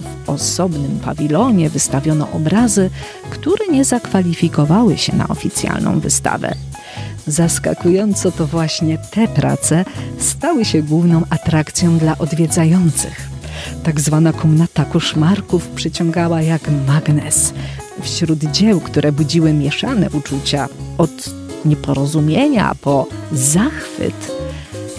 W 0.00 0.30
osobnym 0.30 0.98
pawilonie 1.00 1.70
wystawiono 1.70 2.30
obrazy, 2.32 2.90
które 3.30 3.66
nie 3.68 3.84
zakwalifikowały 3.84 4.98
się 4.98 5.16
na 5.16 5.28
oficjalną 5.28 6.00
wystawę. 6.00 6.54
Zaskakująco 7.26 8.32
to 8.32 8.46
właśnie 8.46 8.98
te 8.98 9.28
prace 9.28 9.84
stały 10.18 10.64
się 10.64 10.82
główną 10.82 11.22
atrakcją 11.30 11.98
dla 11.98 12.18
odwiedzających. 12.18 13.30
Tak 13.82 14.00
zwana 14.00 14.32
komnata 14.32 14.84
koszmarków 14.84 15.68
przyciągała 15.68 16.42
jak 16.42 16.62
magnes. 16.86 17.54
Wśród 18.02 18.44
dzieł, 18.44 18.80
które 18.80 19.12
budziły 19.12 19.52
mieszane 19.52 20.10
uczucia, 20.10 20.68
od 20.98 21.10
nieporozumienia 21.64 22.74
po 22.80 23.06
zachwyt, 23.32 24.32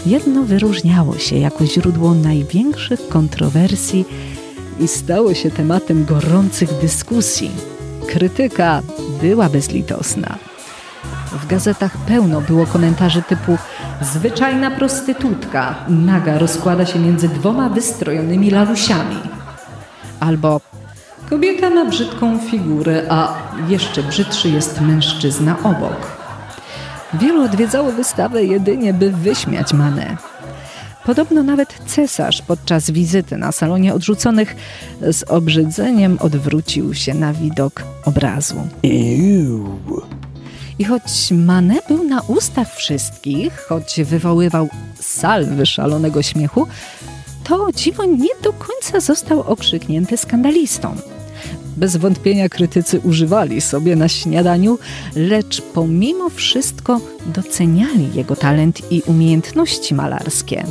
jedno 0.06 0.44
wyróżniało 0.44 1.18
się 1.18 1.38
jako 1.38 1.66
źródło 1.66 2.14
największych 2.14 3.08
kontrowersji 3.08 4.06
i 4.80 4.88
stało 4.88 5.34
się 5.34 5.52
tematem 5.52 6.06
gorących 6.06 6.70
dyskusji. 6.82 7.52
Krytyka 8.08 8.82
była 9.22 9.50
bezlitosna. 9.50 10.51
W 11.32 11.48
gazetach 11.48 11.98
pełno 11.98 12.42
było 12.42 12.66
komentarzy 12.66 13.22
typu 13.22 13.58
Zwyczajna 14.02 14.72
prostytutka 14.72 15.76
naga 15.88 16.38
rozkłada 16.38 16.86
się 16.86 17.00
między 17.00 17.30
dwoma 17.30 17.70
wystrojonymi 17.70 18.52
lalusiami. 18.52 19.18
Albo 20.20 20.62
kobieta 21.30 21.70
ma 21.70 21.86
brzydką 21.86 22.40
figurę, 22.40 23.04
a 23.10 23.34
jeszcze 23.68 24.04
brzydszy 24.04 24.50
jest 24.50 24.82
mężczyzna 24.82 25.56
obok. 25.64 26.18
Wielu 27.14 27.44
odwiedzało 27.44 27.92
wystawę 27.92 28.44
jedynie, 28.44 28.94
by 28.94 29.12
wyśmiać 29.12 29.74
Manę. 29.74 30.18
Podobno 31.06 31.44
nawet 31.44 31.74
cesarz 31.86 32.42
podczas 32.42 32.92
wizyty 32.92 33.38
na 33.38 33.52
salonie 33.52 33.94
odrzuconych 33.94 34.56
z 35.02 35.24
obrzydzeniem 35.24 36.18
odwrócił 36.20 36.94
się 36.94 37.14
na 37.14 37.34
widok 37.34 37.84
obrazu. 38.06 38.68
I 40.82 40.84
choć 40.84 41.32
Manet 41.32 41.88
był 41.88 42.04
na 42.04 42.22
ustach 42.22 42.76
wszystkich, 42.76 43.66
choć 43.70 44.02
wywoływał 44.04 44.70
salwy 45.00 45.66
szalonego 45.66 46.22
śmiechu, 46.22 46.68
to 47.44 47.68
dziwo 47.76 48.06
nie 48.06 48.30
do 48.44 48.54
końca 48.54 49.00
został 49.00 49.42
okrzyknięty 49.42 50.18
skandalistą. 50.18 50.96
Bez 51.78 51.98
wątpienia 51.98 52.50
krytycy 52.50 53.00
używali 53.00 53.62
sobie 53.62 53.96
na 53.96 54.08
śniadaniu, 54.08 54.80
lecz 55.16 55.62
pomimo 55.62 56.30
wszystko 56.30 57.02
doceniali 57.26 58.10
jego 58.14 58.36
talent 58.36 58.92
i 58.92 59.02
umiejętności 59.02 59.96
malarskie. 59.96 60.66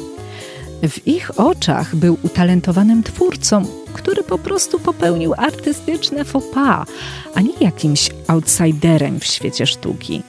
W 0.82 1.06
ich 1.06 1.40
oczach 1.40 1.96
był 1.96 2.16
utalentowanym 2.22 3.02
twórcą, 3.02 3.64
który 3.92 4.22
po 4.22 4.38
prostu 4.38 4.80
popełnił 4.80 5.34
artystyczne 5.36 6.24
faux 6.24 6.54
pas, 6.54 6.88
a 7.34 7.40
nie 7.40 7.52
jakimś 7.60 8.10
outsiderem 8.28 9.20
w 9.20 9.24
świecie 9.24 9.66
sztuki. 9.66 10.22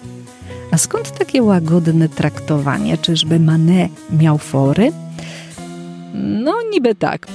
A 0.72 0.78
skąd 0.78 1.18
takie 1.18 1.44
łagodne 1.44 2.10
traktowanie? 2.10 2.98
Czyżby 2.98 3.40
Manet 3.40 3.92
miał 4.20 4.38
fory? 4.38 4.92
No, 6.14 6.54
niby 6.72 6.96
tak, 6.96 7.28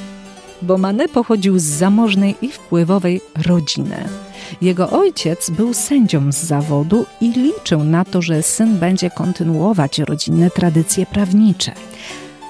bo 0.62 0.78
Manet 0.78 1.11
pochodził 1.11 1.59
z 1.59 1.62
zamożnej 1.62 2.37
i 2.42 2.49
wpływowej 2.49 3.21
rodziny. 3.47 4.09
Jego 4.61 4.90
ojciec 4.90 5.50
był 5.50 5.75
sędzią 5.75 6.33
z 6.33 6.37
zawodu 6.37 7.06
i 7.21 7.33
liczył 7.33 7.85
na 7.85 8.04
to, 8.04 8.23
że 8.23 8.42
syn 8.42 8.78
będzie 8.78 9.11
kontynuować 9.11 9.99
rodzinne 9.99 10.50
tradycje 10.50 11.06
prawnicze. 11.06 11.73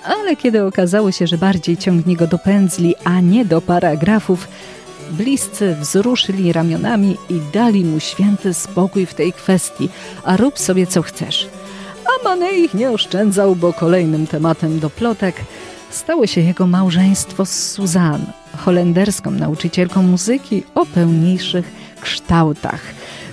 Ale 0.07 0.37
kiedy 0.37 0.65
okazało 0.65 1.13
się, 1.13 1.27
że 1.27 1.39
bardziej 1.39 1.77
ciągnie 1.77 2.17
go 2.17 2.27
do 2.27 2.39
pędzli, 2.39 2.95
a 3.05 3.21
nie 3.21 3.45
do 3.45 3.61
paragrafów, 3.61 4.49
bliscy 5.11 5.77
wzruszyli 5.81 6.53
ramionami 6.53 7.17
i 7.31 7.41
dali 7.53 7.85
mu 7.85 8.01
święty 8.01 8.55
spokój 8.55 9.07
w 9.07 9.15
tej 9.15 9.33
kwestii, 9.33 9.89
a 10.25 10.37
rób 10.37 10.59
sobie 10.59 10.87
co 10.87 11.03
chcesz. 11.03 11.49
A 12.07 12.25
Manet 12.25 12.57
ich 12.57 12.75
nie 12.75 12.91
oszczędzał, 12.91 13.57
bo 13.57 13.73
kolejnym 13.73 14.27
tematem 14.27 14.81
do 14.81 14.91
plotek 14.91 15.37
stało 15.91 16.27
się 16.27 16.41
jego 16.41 16.67
małżeństwo 16.67 17.47
z 17.47 17.71
Suzanne, 17.73 18.33
holenderską 18.57 19.31
nauczycielką 19.31 20.03
muzyki 20.03 20.63
o 20.75 20.87
pełniejszych 20.87 21.73
kształtach. 22.01 22.81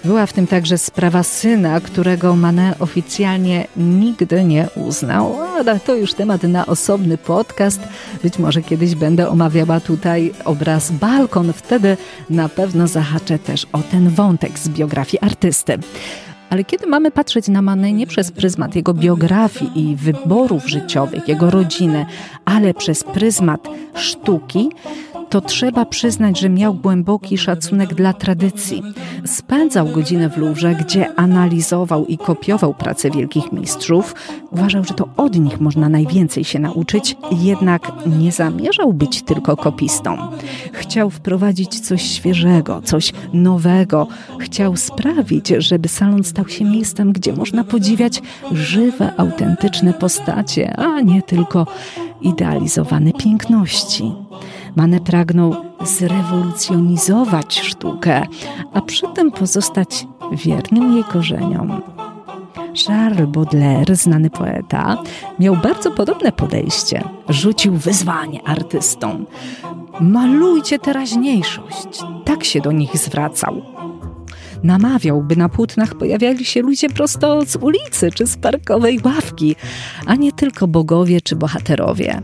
Była 0.04 0.26
w 0.26 0.34
tym 0.34 0.48
także 0.48 0.78
sprawa 0.78 1.24
syna, 1.24 1.80
którego 1.80 2.36
Manet 2.36 2.82
oficjalnie 2.82 3.68
nigdy 3.78 4.44
nie 4.44 4.68
uznał, 4.76 5.36
ale 5.42 5.80
to 5.80 5.96
już 5.96 6.14
temat 6.14 6.44
na 6.44 6.66
osobny 6.66 7.18
podcast. 7.18 7.80
Być 8.24 8.40
może 8.40 8.62
kiedyś 8.62 8.96
będę 8.96 9.30
omawiała 9.30 9.80
tutaj 9.80 10.34
obraz 10.46 10.92
Balkon, 10.92 11.54
wtedy 11.54 11.98
na 12.30 12.50
pewno 12.50 12.88
zahaczę 12.88 13.40
też 13.40 13.68
o 13.72 13.80
ten 13.92 14.10
wątek 14.10 14.60
z 14.60 14.70
biografii 14.70 15.24
artysty. 15.24 15.78
Ale 16.50 16.64
kiedy 16.64 16.88
mamy 16.88 17.12
patrzeć 17.12 17.48
na 17.48 17.62
Manet 17.62 17.94
nie 17.94 18.08
przez 18.08 18.32
pryzmat 18.32 18.76
jego 18.76 18.94
biografii 18.94 19.92
i 19.92 19.96
wyborów 19.96 20.70
życiowych, 20.70 21.28
jego 21.28 21.50
rodziny, 21.50 22.06
ale 22.46 22.74
przez 22.74 23.04
pryzmat 23.04 23.68
sztuki, 23.96 24.70
to 25.34 25.42
trzeba 25.42 25.86
przyznać, 25.86 26.40
że 26.40 26.50
miał 26.50 26.74
głęboki 26.74 27.38
szacunek 27.38 27.94
dla 27.94 28.14
tradycji. 28.14 28.84
Spędzał 29.26 29.88
godzinę 29.88 30.30
w 30.30 30.38
Louvre, 30.38 30.76
gdzie 30.76 31.16
analizował 31.16 32.06
i 32.06 32.18
kopiował 32.18 32.74
pracę 32.74 33.12
wielkich 33.12 33.52
mistrzów. 33.52 34.16
Uważał, 34.52 34.84
że 34.84 34.94
to 34.94 35.08
od 35.18 35.40
nich 35.40 35.62
można 35.62 35.90
najwięcej 35.90 36.44
się 36.44 36.60
nauczyć, 36.60 37.18
jednak 37.32 37.92
nie 38.20 38.32
zamierzał 38.32 38.94
być 38.94 39.22
tylko 39.22 39.58
kopistą. 39.58 40.18
Chciał 40.74 41.10
wprowadzić 41.10 41.80
coś 41.80 42.02
świeżego, 42.02 42.82
coś 42.82 43.14
nowego. 43.34 44.08
Chciał 44.40 44.78
sprawić, 44.78 45.48
żeby 45.58 45.88
salon 45.88 46.24
stał 46.24 46.48
się 46.48 46.66
miejscem, 46.66 47.14
gdzie 47.14 47.34
można 47.34 47.64
podziwiać 47.64 48.22
żywe, 48.52 49.14
autentyczne 49.18 49.94
postacie, 49.94 50.76
a 50.78 51.02
nie 51.02 51.22
tylko 51.22 51.68
idealizowane 52.22 53.14
piękności. 53.14 54.12
Manet 54.76 55.04
pragnął 55.04 55.56
zrewolucjonizować 55.84 57.60
sztukę, 57.60 58.26
a 58.74 58.82
przy 58.82 59.06
tym 59.16 59.32
pozostać 59.32 60.08
wiernym 60.32 60.94
jej 60.94 61.04
korzeniom. 61.04 61.82
Charles 62.86 63.30
Baudelaire, 63.30 63.96
znany 63.96 64.30
poeta, 64.30 64.98
miał 65.40 65.56
bardzo 65.56 65.92
podobne 65.92 66.32
podejście. 66.32 67.04
Rzucił 67.30 67.74
wyzwanie 67.74 68.44
artystom. 68.44 69.26
Malujcie 70.02 70.80
teraźniejszość. 70.80 72.04
Tak 72.26 72.44
się 72.44 72.62
do 72.62 72.72
nich 72.72 72.98
zwracał. 72.98 73.62
Namawiał, 74.64 75.22
by 75.22 75.36
na 75.36 75.50
płótnach 75.50 75.96
pojawiali 75.96 76.46
się 76.46 76.62
ludzie 76.62 76.90
prosto 76.90 77.46
z 77.46 77.56
ulicy 77.56 78.12
czy 78.12 78.28
z 78.28 78.38
parkowej 78.38 79.00
ławki, 79.06 79.56
a 80.06 80.16
nie 80.16 80.32
tylko 80.32 80.68
bogowie 80.68 81.22
czy 81.22 81.36
bohaterowie. 81.36 82.22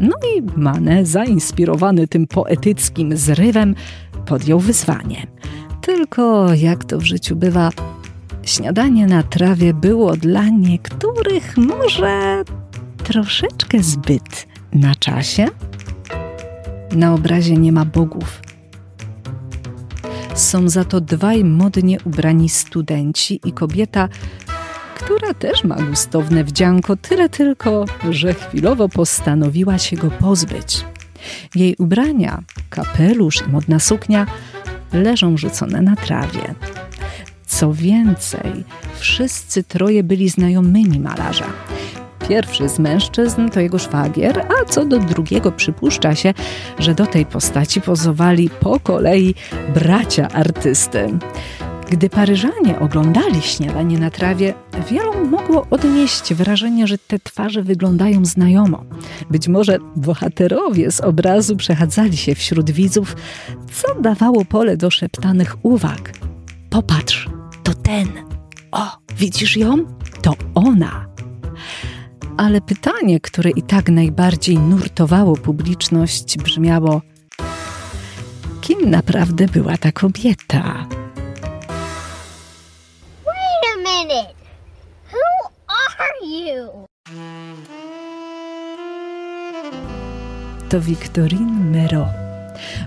No 0.00 0.16
i 0.36 0.42
Mane, 0.56 1.06
zainspirowany 1.06 2.08
tym 2.08 2.26
poetyckim 2.26 3.16
zrywem, 3.16 3.74
podjął 4.26 4.60
wyzwanie. 4.60 5.26
Tylko 5.80 6.54
jak 6.54 6.84
to 6.84 6.98
w 6.98 7.04
życiu 7.04 7.36
bywa, 7.36 7.70
śniadanie 8.42 9.06
na 9.06 9.22
trawie 9.22 9.74
było 9.74 10.16
dla 10.16 10.48
niektórych 10.48 11.56
może 11.56 12.44
troszeczkę 13.04 13.82
zbyt 13.82 14.46
na 14.72 14.94
czasie. 14.94 15.46
Na 16.92 17.14
obrazie 17.14 17.56
nie 17.56 17.72
ma 17.72 17.84
bogów. 17.84 18.42
Są 20.34 20.68
za 20.68 20.84
to 20.84 21.00
dwaj 21.00 21.44
modnie 21.44 21.98
ubrani 22.04 22.48
studenci 22.48 23.40
i 23.44 23.52
kobieta 23.52 24.08
która 25.00 25.34
też 25.34 25.64
ma 25.64 25.74
gustowne 25.74 26.44
wdzianko, 26.44 26.96
tyle 26.96 27.28
tylko, 27.28 27.84
że 28.10 28.34
chwilowo 28.34 28.88
postanowiła 28.88 29.78
się 29.78 29.96
go 29.96 30.10
pozbyć. 30.10 30.84
Jej 31.54 31.76
ubrania, 31.78 32.42
kapelusz 32.70 33.42
i 33.46 33.50
modna 33.50 33.78
suknia 33.78 34.26
leżą 34.92 35.36
rzucone 35.36 35.82
na 35.82 35.96
trawie. 35.96 36.54
Co 37.46 37.72
więcej, 37.72 38.64
wszyscy 38.98 39.64
troje 39.64 40.02
byli 40.02 40.28
znajomymi 40.28 41.00
malarza. 41.00 41.46
Pierwszy 42.28 42.68
z 42.68 42.78
mężczyzn 42.78 43.48
to 43.48 43.60
jego 43.60 43.78
szwagier, 43.78 44.46
a 44.48 44.64
co 44.64 44.84
do 44.84 44.98
drugiego 44.98 45.52
przypuszcza 45.52 46.14
się, 46.14 46.34
że 46.78 46.94
do 46.94 47.06
tej 47.06 47.26
postaci 47.26 47.80
pozowali 47.80 48.50
po 48.60 48.80
kolei 48.80 49.34
bracia 49.74 50.28
artysty. 50.28 51.18
Gdy 51.90 52.10
Paryżanie 52.10 52.80
oglądali 52.80 53.42
śniadanie 53.42 53.98
na 53.98 54.10
trawie, 54.10 54.54
wielu 54.90 55.26
mogło 55.26 55.66
odnieść 55.70 56.34
wrażenie, 56.34 56.86
że 56.86 56.98
te 56.98 57.18
twarze 57.18 57.62
wyglądają 57.62 58.24
znajomo. 58.24 58.84
Być 59.30 59.48
może 59.48 59.78
bohaterowie 59.96 60.90
z 60.90 61.00
obrazu 61.00 61.56
przechadzali 61.56 62.16
się 62.16 62.34
wśród 62.34 62.70
widzów, 62.70 63.16
co 63.72 64.00
dawało 64.00 64.44
pole 64.44 64.76
do 64.76 64.90
szeptanych 64.90 65.56
uwag. 65.62 66.12
Popatrz, 66.70 67.28
to 67.62 67.74
ten. 67.74 68.08
O, 68.72 68.98
widzisz 69.16 69.56
ją? 69.56 69.76
To 70.22 70.34
ona. 70.54 71.06
Ale 72.36 72.60
pytanie, 72.60 73.20
które 73.20 73.50
i 73.50 73.62
tak 73.62 73.88
najbardziej 73.88 74.58
nurtowało 74.58 75.36
publiczność, 75.36 76.38
brzmiało: 76.38 77.02
kim 78.60 78.90
naprawdę 78.90 79.46
była 79.46 79.76
ta 79.76 79.92
kobieta? 79.92 80.86
Minute. 84.04 84.34
Who 85.12 85.26
are 85.68 86.26
you? 86.26 86.86
To 90.68 90.80
Victorine 90.80 91.70
Mero. 91.70 92.06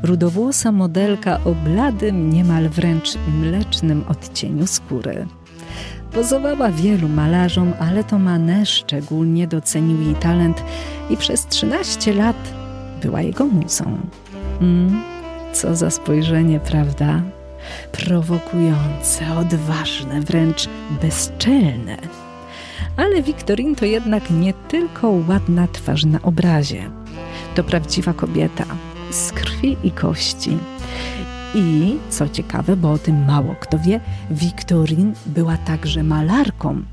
Rudowłosa 0.03 0.71
modelka 0.71 1.39
o 1.45 1.51
bladym, 1.51 2.29
niemal 2.29 2.69
wręcz 2.69 3.15
mlecznym 3.41 4.03
odcieniu 4.09 4.67
skóry. 4.67 5.27
Pozowała 6.11 6.71
wielu 6.71 7.09
malarzom, 7.09 7.73
ale 7.79 8.03
to 8.03 8.19
Manet 8.19 8.69
szczególnie 8.69 9.47
docenił 9.47 10.01
jej 10.01 10.15
talent 10.15 10.63
i 11.09 11.17
przez 11.17 11.47
13 11.47 12.13
lat 12.13 12.35
była 13.01 13.21
jego 13.21 13.45
muzą. 13.45 13.97
Mm, 14.61 15.03
co 15.53 15.75
za 15.75 15.89
spojrzenie, 15.89 16.59
prawda? 16.59 17.21
Prowokujące, 17.91 19.37
odważne, 19.39 20.21
wręcz 20.21 20.69
bezczelne. 21.01 21.97
Ale 22.97 23.21
Wiktorin 23.21 23.75
to 23.75 23.85
jednak 23.85 24.29
nie 24.31 24.53
tylko 24.53 25.09
ładna 25.27 25.67
twarz 25.67 26.05
na 26.05 26.21
obrazie. 26.21 26.89
To 27.55 27.63
prawdziwa 27.63 28.13
kobieta 28.13 28.65
z 29.11 29.31
krwi 29.31 29.77
i 29.83 29.91
kości. 29.91 30.57
I 31.55 31.97
co 32.09 32.29
ciekawe, 32.29 32.75
bo 32.75 32.91
o 32.91 32.97
tym 32.97 33.25
mało 33.25 33.55
kto 33.59 33.79
wie, 33.79 33.99
Wiktorin 34.31 35.13
była 35.25 35.57
także 35.57 36.03
malarką 36.03 36.83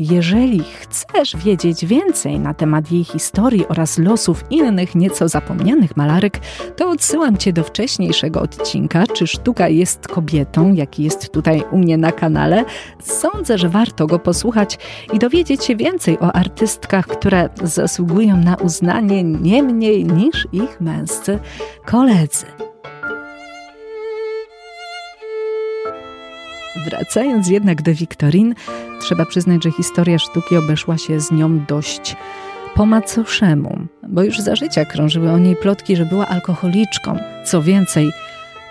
jeżeli 0.00 0.62
chcesz 0.62 1.36
wiedzieć 1.36 1.86
więcej 1.86 2.40
na 2.40 2.54
temat 2.54 2.92
jej 2.92 3.04
historii 3.04 3.68
oraz 3.68 3.98
losów 3.98 4.44
innych 4.50 4.94
nieco 4.94 5.28
zapomnianych 5.28 5.96
malarek, 5.96 6.40
to 6.76 6.90
odsyłam 6.90 7.36
Cię 7.36 7.52
do 7.52 7.64
wcześniejszego 7.64 8.40
odcinka, 8.40 9.06
czy 9.06 9.26
sztuka 9.26 9.68
jest 9.68 10.08
kobietą, 10.08 10.72
jaki 10.72 11.02
jest 11.02 11.32
tutaj 11.32 11.62
u 11.72 11.78
mnie 11.78 11.98
na 11.98 12.12
kanale. 12.12 12.64
Sądzę, 13.02 13.58
że 13.58 13.68
warto 13.68 14.06
go 14.06 14.18
posłuchać 14.18 14.78
i 15.12 15.18
dowiedzieć 15.18 15.64
się 15.64 15.76
więcej 15.76 16.18
o 16.18 16.32
artystkach, 16.32 17.06
które 17.06 17.48
zasługują 17.62 18.36
na 18.36 18.54
uznanie 18.56 19.22
nie 19.24 19.62
mniej 19.62 20.04
niż 20.04 20.48
ich 20.52 20.80
męscy 20.80 21.38
koledzy. 21.86 22.69
Wracając 26.76 27.48
jednak 27.48 27.82
do 27.82 27.94
Wiktorin, 27.94 28.54
trzeba 29.00 29.26
przyznać, 29.26 29.64
że 29.64 29.70
historia 29.70 30.18
sztuki 30.18 30.56
obeszła 30.56 30.98
się 30.98 31.20
z 31.20 31.30
nią 31.30 31.64
dość 31.64 32.16
po 32.74 32.86
macoszemu, 32.86 33.78
bo 34.08 34.22
już 34.22 34.38
za 34.38 34.56
życia 34.56 34.84
krążyły 34.84 35.30
o 35.30 35.38
niej 35.38 35.56
plotki, 35.56 35.96
że 35.96 36.04
była 36.06 36.28
alkoholiczką. 36.28 37.18
Co 37.44 37.62
więcej, 37.62 38.10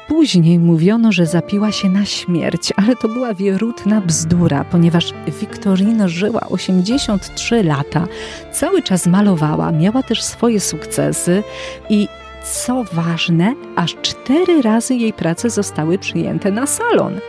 Później 0.09 0.59
mówiono, 0.59 1.11
że 1.11 1.25
zapiła 1.25 1.71
się 1.71 1.89
na 1.89 2.05
śmierć, 2.05 2.73
ale 2.75 2.95
to 2.95 3.07
była 3.07 3.33
wierutna 3.33 4.01
bzdura, 4.01 4.63
ponieważ 4.63 5.13
Wiktorina 5.41 6.07
żyła 6.07 6.41
83 6.41 7.63
lata, 7.63 8.07
cały 8.51 8.83
czas 8.83 9.07
malowała, 9.07 9.71
miała 9.71 10.03
też 10.03 10.23
swoje 10.23 10.59
sukcesy 10.59 11.43
i 11.89 12.07
co 12.49 12.83
ważne, 12.83 13.55
aż 13.75 13.95
cztery 14.01 14.61
razy 14.61 14.95
jej 14.95 15.13
prace 15.13 15.49
zostały 15.49 15.97
przyjęte 15.97 16.51
na 16.51 16.67
salon. 16.67 17.19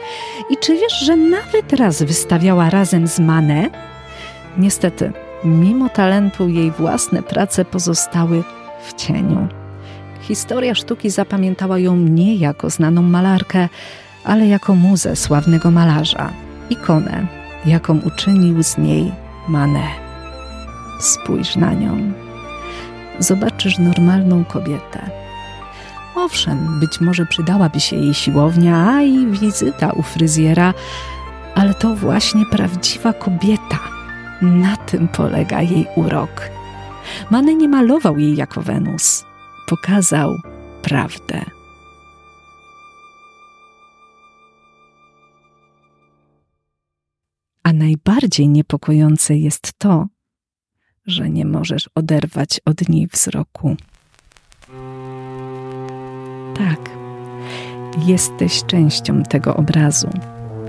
I 0.50 0.56
czy 0.56 0.74
wiesz, 0.74 1.00
że 1.00 1.16
nawet 1.16 1.72
raz 1.72 2.02
wystawiała 2.02 2.70
razem 2.70 3.06
z 3.06 3.18
Manet? 3.18 3.72
Niestety, 4.58 5.12
mimo 5.44 5.88
talentu 5.88 6.48
jej 6.48 6.70
własne 6.70 7.22
prace 7.22 7.64
pozostały 7.64 8.42
w 8.86 8.94
cieniu. 8.94 9.48
Historia 10.20 10.74
sztuki 10.74 11.10
zapamiętała 11.10 11.78
ją 11.78 11.96
nie 11.96 12.34
jako 12.34 12.70
znaną 12.70 13.02
malarkę, 13.02 13.68
ale 14.24 14.46
jako 14.46 14.74
muzę 14.74 15.16
sławnego 15.16 15.70
malarza, 15.70 16.30
ikonę, 16.70 17.26
jaką 17.66 17.98
uczynił 17.98 18.62
z 18.62 18.78
niej 18.78 19.12
Manet. 19.48 20.00
Spójrz 21.00 21.56
na 21.56 21.74
nią. 21.74 22.29
Zobaczysz 23.20 23.78
normalną 23.78 24.44
kobietę. 24.44 25.10
Owszem, 26.14 26.80
być 26.80 27.00
może 27.00 27.26
przydałaby 27.26 27.80
się 27.80 27.96
jej 27.96 28.14
siłownia, 28.14 28.90
a 28.90 29.02
i 29.02 29.26
wizyta 29.26 29.92
u 29.92 30.02
fryzjera, 30.02 30.74
ale 31.54 31.74
to 31.74 31.94
właśnie 31.94 32.46
prawdziwa 32.46 33.12
kobieta. 33.12 33.78
Na 34.42 34.76
tym 34.76 35.08
polega 35.08 35.62
jej 35.62 35.86
urok. 35.96 36.50
Manet 37.30 37.56
nie 37.56 37.68
malował 37.68 38.18
jej 38.18 38.36
jako 38.36 38.62
Wenus 38.62 39.24
pokazał 39.70 40.36
prawdę. 40.82 41.44
A 47.62 47.72
najbardziej 47.72 48.48
niepokojące 48.48 49.36
jest 49.36 49.72
to, 49.78 50.06
że 51.10 51.30
nie 51.30 51.44
możesz 51.44 51.90
oderwać 51.94 52.60
od 52.64 52.88
niej 52.88 53.06
wzroku. 53.06 53.76
Tak, 56.58 56.90
jesteś 58.06 58.64
częścią 58.64 59.22
tego 59.22 59.56
obrazu, 59.56 60.08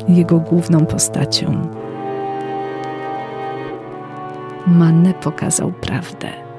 jego 0.08 0.39
główną 0.39 0.86
postacią. 0.86 1.67
Manne 4.67 5.13
pokazał 5.13 5.71
prawdę 5.71 6.51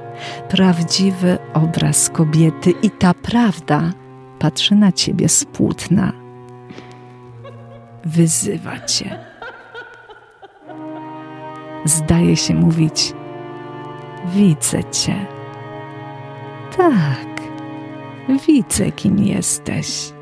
prawdziwy 0.48 1.38
obraz 1.54 2.10
kobiety 2.10 2.70
i 2.82 2.90
ta 2.90 3.14
prawda 3.14 3.92
patrzy 4.38 4.74
na 4.74 4.92
ciebie 4.92 5.28
z 5.28 5.44
płótna. 5.44 6.12
Wyzywa 8.04 8.80
cię. 8.80 9.18
Zdaje 11.84 12.36
się 12.36 12.54
mówić: 12.54 13.14
Widzę 14.26 14.84
cię. 14.84 15.26
Tak, 16.76 17.42
widzę, 18.46 18.92
kim 18.92 19.18
jesteś. 19.18 20.12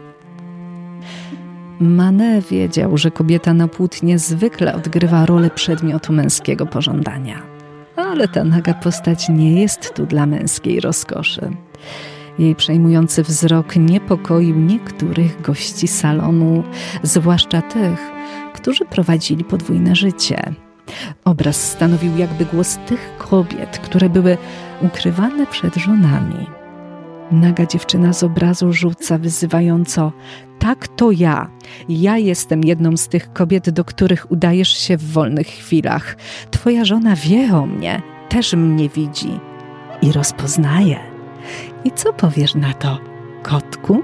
Mane 1.80 2.40
wiedział, 2.40 2.98
że 2.98 3.10
kobieta 3.10 3.54
na 3.54 3.68
płótnie 3.68 4.18
zwykle 4.18 4.74
odgrywa 4.74 5.26
rolę 5.26 5.50
przedmiotu 5.50 6.12
męskiego 6.12 6.66
pożądania 6.66 7.50
ale 8.10 8.28
ta 8.28 8.44
naga 8.44 8.74
postać 8.74 9.28
nie 9.28 9.60
jest 9.60 9.94
tu 9.94 10.06
dla 10.06 10.26
męskiej 10.26 10.80
rozkoszy. 10.80 11.50
Jej 12.38 12.54
przejmujący 12.54 13.22
wzrok 13.22 13.76
niepokoił 13.76 14.56
niektórych 14.56 15.42
gości 15.42 15.88
salonu, 15.88 16.62
zwłaszcza 17.02 17.62
tych, 17.62 18.10
którzy 18.54 18.84
prowadzili 18.84 19.44
podwójne 19.44 19.96
życie. 19.96 20.54
Obraz 21.24 21.70
stanowił 21.70 22.16
jakby 22.16 22.44
głos 22.44 22.78
tych 22.86 23.12
kobiet, 23.18 23.78
które 23.78 24.08
były 24.08 24.38
ukrywane 24.82 25.46
przed 25.46 25.74
żonami. 25.74 26.46
Naga 27.30 27.66
dziewczyna 27.66 28.12
z 28.12 28.22
obrazu 28.22 28.72
rzuca 28.72 29.18
wyzywająco: 29.18 30.12
Tak 30.58 30.88
to 30.88 31.10
ja. 31.10 31.50
Ja 31.88 32.18
jestem 32.18 32.64
jedną 32.64 32.96
z 32.96 33.08
tych 33.08 33.32
kobiet, 33.32 33.70
do 33.70 33.84
których 33.84 34.30
udajesz 34.32 34.78
się 34.78 34.96
w 34.96 35.12
wolnych 35.12 35.46
chwilach. 35.46 36.16
Twoja 36.50 36.84
żona 36.84 37.16
wie 37.16 37.54
o 37.56 37.66
mnie, 37.66 38.02
też 38.28 38.52
mnie 38.52 38.88
widzi 38.88 39.40
i 40.02 40.12
rozpoznaje. 40.12 40.96
I 41.84 41.90
co 41.90 42.12
powiesz 42.12 42.54
na 42.54 42.74
to, 42.74 42.98
kotku? 43.42 44.02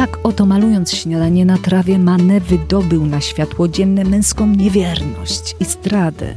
Tak 0.00 0.18
oto 0.22 0.46
malując 0.46 0.92
śniadanie 0.92 1.44
na 1.44 1.58
trawie, 1.58 1.98
Mane 1.98 2.40
wydobył 2.40 3.06
na 3.06 3.20
światło 3.20 3.68
dzienne 3.68 4.04
męską 4.04 4.46
niewierność 4.46 5.56
i 5.60 5.64
zdradę. 5.64 6.34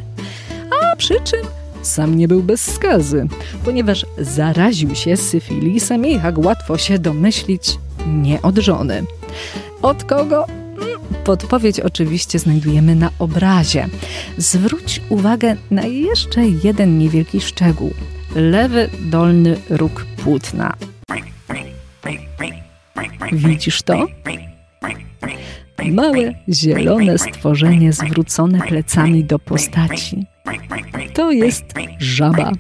A 0.82 0.96
przy 0.96 1.14
czym 1.24 1.40
sam 1.82 2.18
nie 2.18 2.28
był 2.28 2.44
bez 2.44 2.74
skazy, 2.74 3.28
ponieważ 3.66 4.06
zaraził 4.18 4.96
się 4.96 5.18
syfilisem 5.18 6.06
i 6.06 6.14
jak 6.14 6.38
łatwo 6.38 6.78
się 6.78 7.00
domyślić, 7.00 7.78
nie 8.08 8.42
od 8.42 8.58
żony. 8.58 9.04
Od 9.82 10.04
kogo? 10.04 10.48
Mm, 10.48 11.24
podpowiedź 11.24 11.80
oczywiście 11.80 12.40
znajdujemy 12.40 12.96
na 12.96 13.10
obrazie. 13.20 13.88
Zwróć 14.38 15.02
uwagę 15.10 15.56
na 15.72 15.84
jeszcze 15.86 16.42
jeden 16.64 16.98
niewielki 16.98 17.42
szczegół. 17.42 17.94
Lewy 18.36 18.90
dolny 19.00 19.58
róg 19.70 20.06
płótna. 20.24 20.76
Widzisz 23.34 23.82
to? 23.82 24.08
Małe, 25.92 26.34
zielone 26.50 27.18
stworzenie 27.18 27.94
zwrócone 27.94 28.60
plecami 28.60 29.24
do 29.24 29.40
postaci. 29.40 30.26
To 31.14 31.32
jest 31.32 31.66
żaba. 32.00 32.52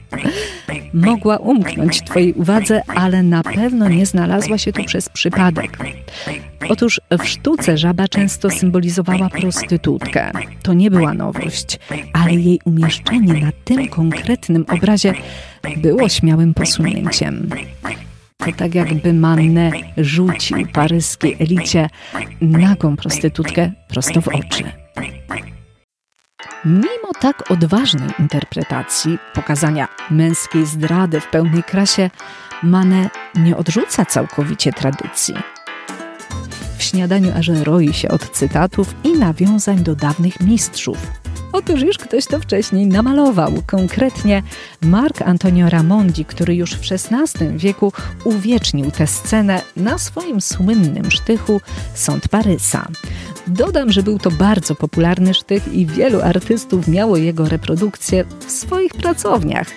Mogła 0.93 1.37
umknąć 1.37 2.01
Twojej 2.01 2.33
uwadze, 2.33 2.81
ale 2.87 3.23
na 3.23 3.43
pewno 3.43 3.89
nie 3.89 4.05
znalazła 4.05 4.57
się 4.57 4.73
tu 4.73 4.83
przez 4.83 5.09
przypadek. 5.09 5.77
Otóż 6.69 7.01
w 7.19 7.27
sztuce 7.27 7.77
żaba 7.77 8.07
często 8.07 8.49
symbolizowała 8.49 9.29
prostytutkę. 9.29 10.31
To 10.63 10.73
nie 10.73 10.91
była 10.91 11.13
nowość, 11.13 11.79
ale 12.13 12.33
jej 12.33 12.59
umieszczenie 12.65 13.33
na 13.33 13.51
tym 13.63 13.87
konkretnym 13.87 14.65
obrazie 14.69 15.13
było 15.77 16.09
śmiałym 16.09 16.53
posunięciem. 16.53 17.49
To 18.45 18.51
tak 18.51 18.75
jakby 18.75 19.13
Manne 19.13 19.71
rzucił 19.97 20.67
paryskiej 20.73 21.35
elicie 21.39 21.89
nagą 22.41 22.95
prostytutkę 22.95 23.71
prosto 23.87 24.21
w 24.21 24.27
oczy. 24.27 24.63
Mimo 26.65 27.13
tak 27.19 27.51
odważnej 27.51 28.09
interpretacji, 28.19 29.17
pokazania 29.33 29.87
męskiej 30.11 30.65
zdrady 30.65 31.19
w 31.19 31.27
pełnej 31.27 31.63
krasie, 31.63 32.09
Mane 32.63 33.09
nie 33.35 33.57
odrzuca 33.57 34.05
całkowicie 34.05 34.73
tradycji. 34.73 35.33
W 36.83 36.85
śniadaniu 36.85 37.31
aż 37.35 37.47
roi 37.47 37.93
się 37.93 38.09
od 38.09 38.31
cytatów 38.31 38.95
i 39.03 39.17
nawiązań 39.17 39.83
do 39.83 39.95
dawnych 39.95 40.39
mistrzów. 40.39 40.97
Otóż 41.51 41.81
już 41.81 41.97
ktoś 41.97 42.25
to 42.25 42.39
wcześniej 42.39 42.87
namalował, 42.87 43.53
konkretnie 43.67 44.43
Marc 44.81 45.21
Antonio 45.21 45.69
Ramondi, 45.69 46.25
który 46.25 46.55
już 46.55 46.75
w 46.75 46.81
XVI 46.91 47.57
wieku 47.57 47.93
uwiecznił 48.23 48.91
tę 48.91 49.07
scenę 49.07 49.61
na 49.75 49.97
swoim 49.97 50.41
słynnym 50.41 51.11
sztychu 51.11 51.61
Sąd 51.93 52.27
Parysa. 52.27 52.87
Dodam, 53.47 53.91
że 53.91 54.03
był 54.03 54.19
to 54.19 54.31
bardzo 54.31 54.75
popularny 54.75 55.33
sztych 55.33 55.73
i 55.73 55.85
wielu 55.85 56.21
artystów 56.21 56.87
miało 56.87 57.17
jego 57.17 57.49
reprodukcję 57.49 58.25
w 58.47 58.51
swoich 58.51 58.93
pracowniach. 58.93 59.67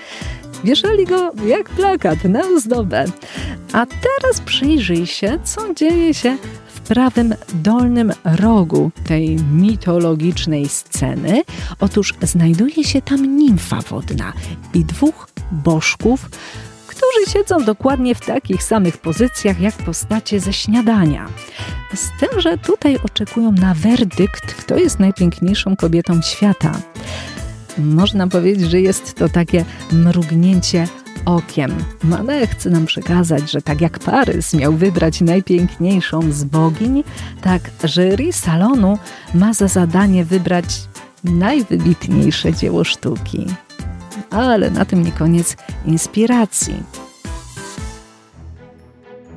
Wieszali 0.64 1.06
go 1.06 1.32
jak 1.46 1.68
plakat 1.68 2.24
na 2.24 2.40
ozdobę. 2.56 3.04
A 3.72 3.86
teraz 3.86 4.40
przyjrzyj 4.40 5.06
się, 5.06 5.38
co 5.44 5.74
dzieje 5.74 6.14
się 6.14 6.36
prawym 6.88 7.34
dolnym 7.54 8.12
rogu 8.24 8.90
tej 9.04 9.36
mitologicznej 9.36 10.68
sceny. 10.68 11.42
Otóż 11.80 12.14
znajduje 12.22 12.84
się 12.84 13.02
tam 13.02 13.36
nimfa 13.36 13.80
wodna 13.80 14.32
i 14.74 14.84
dwóch 14.84 15.28
bożków, 15.52 16.30
którzy 16.86 17.32
siedzą 17.32 17.64
dokładnie 17.64 18.14
w 18.14 18.20
takich 18.20 18.62
samych 18.62 18.98
pozycjach 18.98 19.60
jak 19.60 19.74
postacie 19.74 20.40
ze 20.40 20.52
śniadania. 20.52 21.28
Z 21.94 22.10
tym, 22.20 22.40
że 22.40 22.58
tutaj 22.58 22.98
oczekują 23.04 23.52
na 23.52 23.74
werdykt, 23.74 24.54
kto 24.54 24.76
jest 24.76 24.98
najpiękniejszą 24.98 25.76
kobietą 25.76 26.22
świata. 26.22 26.72
Można 27.78 28.26
powiedzieć, 28.26 28.70
że 28.70 28.80
jest 28.80 29.14
to 29.14 29.28
takie 29.28 29.64
mrugnięcie 29.92 30.88
okiem. 31.26 31.74
Manet 32.04 32.50
chce 32.50 32.70
nam 32.70 32.86
przekazać, 32.86 33.50
że 33.50 33.62
tak 33.62 33.80
jak 33.80 33.98
Parys 33.98 34.54
miał 34.54 34.72
wybrać 34.72 35.20
najpiękniejszą 35.20 36.32
z 36.32 36.44
bogiń, 36.44 37.04
tak 37.42 37.70
jury 37.84 38.32
salonu 38.32 38.98
ma 39.34 39.52
za 39.52 39.68
zadanie 39.68 40.24
wybrać 40.24 40.64
najwybitniejsze 41.24 42.52
dzieło 42.52 42.84
sztuki. 42.84 43.46
Ale 44.30 44.70
na 44.70 44.84
tym 44.84 45.02
nie 45.02 45.12
koniec 45.12 45.56
inspiracji. 45.86 46.82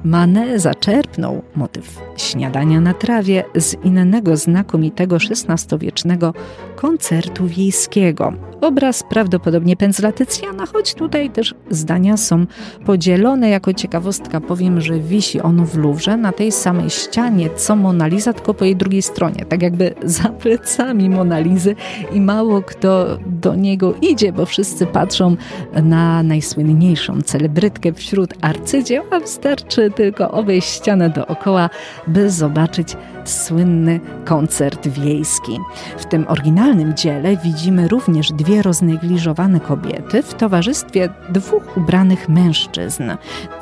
Manet 0.04 0.62
zaczerpnął 0.62 1.42
motyw 1.56 2.00
śniadania 2.18 2.82
na 2.82 2.94
trawie 2.94 3.44
z 3.56 3.74
innego 3.84 4.38
znakomitego 4.38 5.16
XVI-wiecznego 5.16 6.34
koncertu 6.82 7.48
wiejskiego. 7.48 8.34
Obraz 8.62 9.04
prawdopodobnie 9.10 9.76
pędzla 9.76 10.12
Tycjana, 10.12 10.66
choć 10.66 10.94
tutaj 10.94 11.30
też 11.30 11.56
zdania 11.70 12.18
są 12.18 12.46
podzielone. 12.86 13.50
Jako 13.50 13.74
ciekawostka 13.74 14.42
powiem, 14.42 14.82
że 14.82 15.00
wisi 15.00 15.42
on 15.42 15.66
w 15.66 15.78
Louvre 15.78 16.18
na 16.18 16.32
tej 16.32 16.52
samej 16.52 16.90
ścianie 16.90 17.50
co 17.56 17.76
Mona 17.76 18.08
Lisa, 18.08 18.34
tylko 18.34 18.54
po 18.54 18.66
jej 18.66 18.76
drugiej 18.76 19.02
stronie, 19.02 19.46
tak 19.46 19.62
jakby 19.62 19.96
za 20.04 20.30
plecami 20.30 21.10
Monalizy 21.10 21.76
i 22.12 22.22
mało 22.22 22.62
kto 22.62 23.18
do 23.26 23.56
niego 23.56 23.94
idzie, 24.02 24.34
bo 24.34 24.46
wszyscy 24.46 24.86
patrzą 24.86 25.36
na 25.84 26.24
najsłynniejszą 26.24 27.22
celebrytkę 27.22 27.94
wśród 27.94 28.34
arcydzieł, 28.42 29.04
a 29.12 29.20
wystarczy 29.20 29.92
tylko 29.92 30.32
obejść 30.32 30.70
ścianę 30.70 31.10
dookoła, 31.10 31.70
by 32.08 32.30
zobaczyć 32.30 32.98
słynny 33.26 34.00
koncert 34.26 34.88
wiejski. 34.88 35.60
W 35.98 36.06
tym 36.06 36.26
oryginalnym 36.28 36.69
dziele 36.96 37.38
widzimy 37.38 37.88
również 37.88 38.32
dwie 38.32 38.62
roznegliżowane 38.62 39.60
kobiety 39.60 40.24
w 40.24 40.34
towarzystwie 40.34 41.10
dwóch 41.30 41.78
ubranych 41.78 42.30
mężczyzn. 42.30 43.04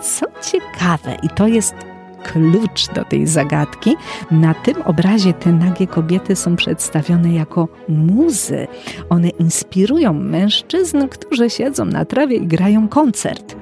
Co 0.02 0.26
ciekawe, 0.42 1.18
i 1.24 1.30
to 1.30 1.48
jest 1.48 1.76
klucz 2.24 2.88
do 2.96 3.06
tej 3.06 3.28
zagadki. 3.28 3.96
Na 4.32 4.54
tym 4.54 4.82
obrazie 4.82 5.34
te 5.34 5.52
nagie 5.52 5.88
kobiety 5.88 6.36
są 6.36 6.56
przedstawione 6.56 7.34
jako 7.34 7.68
muzy. 7.90 8.68
One 9.10 9.30
inspirują 9.30 10.14
mężczyzn, 10.14 11.08
którzy 11.08 11.50
siedzą 11.50 11.86
na 11.86 12.06
trawie 12.06 12.36
i 12.36 12.48
grają 12.48 12.88
koncert. 12.88 13.56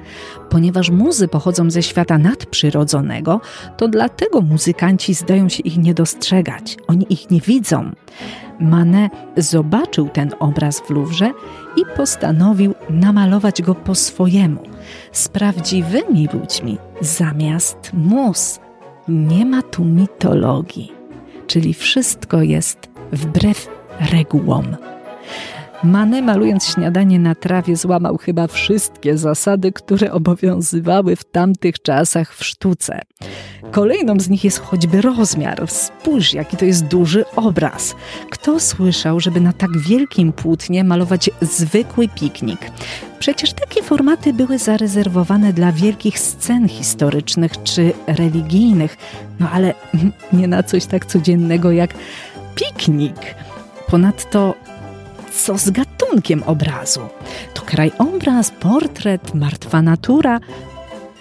Ponieważ 0.50 0.90
muzy 0.90 1.28
pochodzą 1.28 1.70
ze 1.70 1.82
świata 1.82 2.18
nadprzyrodzonego, 2.18 3.40
to 3.76 3.88
dlatego 3.88 4.40
muzykanci 4.40 5.14
zdają 5.14 5.48
się 5.48 5.62
ich 5.62 5.78
nie 5.78 5.94
dostrzegać. 5.94 6.76
Oni 6.86 7.06
ich 7.10 7.30
nie 7.30 7.40
widzą. 7.40 7.90
Manet 8.60 9.12
zobaczył 9.36 10.08
ten 10.08 10.30
obraz 10.38 10.80
w 10.80 10.90
Louvre 10.90 11.32
i 11.76 11.82
postanowił 11.96 12.74
namalować 12.90 13.62
go 13.62 13.74
po 13.74 13.94
swojemu, 13.94 14.60
z 15.12 15.28
prawdziwymi 15.28 16.28
ludźmi, 16.32 16.78
zamiast 17.00 17.90
mus. 17.92 18.60
Nie 19.08 19.46
ma 19.46 19.62
tu 19.62 19.84
mitologii, 19.84 20.92
czyli 21.46 21.74
wszystko 21.74 22.42
jest 22.42 22.78
wbrew 23.12 23.68
regułom. 24.12 24.76
Manet 25.84 26.24
malując 26.24 26.66
śniadanie 26.66 27.18
na 27.18 27.34
trawie 27.34 27.76
złamał 27.76 28.16
chyba 28.16 28.46
wszystkie 28.46 29.18
zasady, 29.18 29.72
które 29.72 30.12
obowiązywały 30.12 31.16
w 31.16 31.24
tamtych 31.24 31.82
czasach 31.82 32.34
w 32.34 32.44
sztuce. 32.44 33.00
Kolejną 33.70 34.20
z 34.20 34.28
nich 34.28 34.44
jest 34.44 34.58
choćby 34.58 35.00
rozmiar. 35.00 35.70
Spójrz, 35.70 36.32
jaki 36.34 36.56
to 36.56 36.64
jest 36.64 36.84
duży 36.84 37.24
obraz. 37.36 37.94
Kto 38.30 38.60
słyszał, 38.60 39.20
żeby 39.20 39.40
na 39.40 39.52
tak 39.52 39.78
wielkim 39.78 40.32
płótnie 40.32 40.84
malować 40.84 41.30
zwykły 41.40 42.08
piknik? 42.08 42.70
Przecież 43.18 43.52
takie 43.52 43.82
formaty 43.82 44.32
były 44.32 44.58
zarezerwowane 44.58 45.52
dla 45.52 45.72
wielkich 45.72 46.18
scen 46.18 46.68
historycznych 46.68 47.62
czy 47.62 47.92
religijnych, 48.06 48.96
no 49.40 49.50
ale 49.50 49.74
nie 50.32 50.48
na 50.48 50.62
coś 50.62 50.86
tak 50.86 51.06
codziennego 51.06 51.72
jak 51.72 51.94
piknik. 52.54 53.34
Ponadto 53.86 54.54
co 55.44 55.58
z 55.58 55.70
gatunkiem 55.70 56.42
obrazu? 56.42 57.00
To 57.54 57.62
krajobraz, 57.62 58.50
portret, 58.50 59.34
martwa 59.34 59.82
natura, 59.82 60.40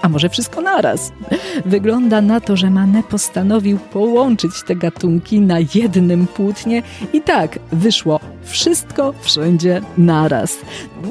a 0.01 0.09
może 0.09 0.29
wszystko 0.29 0.61
naraz. 0.61 1.11
Wygląda 1.65 2.21
na 2.21 2.39
to, 2.39 2.57
że 2.57 2.69
Manet 2.69 3.05
postanowił 3.05 3.77
połączyć 3.77 4.51
te 4.67 4.75
gatunki 4.75 5.39
na 5.41 5.57
jednym 5.75 6.27
płótnie 6.27 6.83
i 7.13 7.21
tak 7.21 7.59
wyszło 7.71 8.19
wszystko 8.43 9.13
wszędzie 9.21 9.81
naraz. 9.97 10.57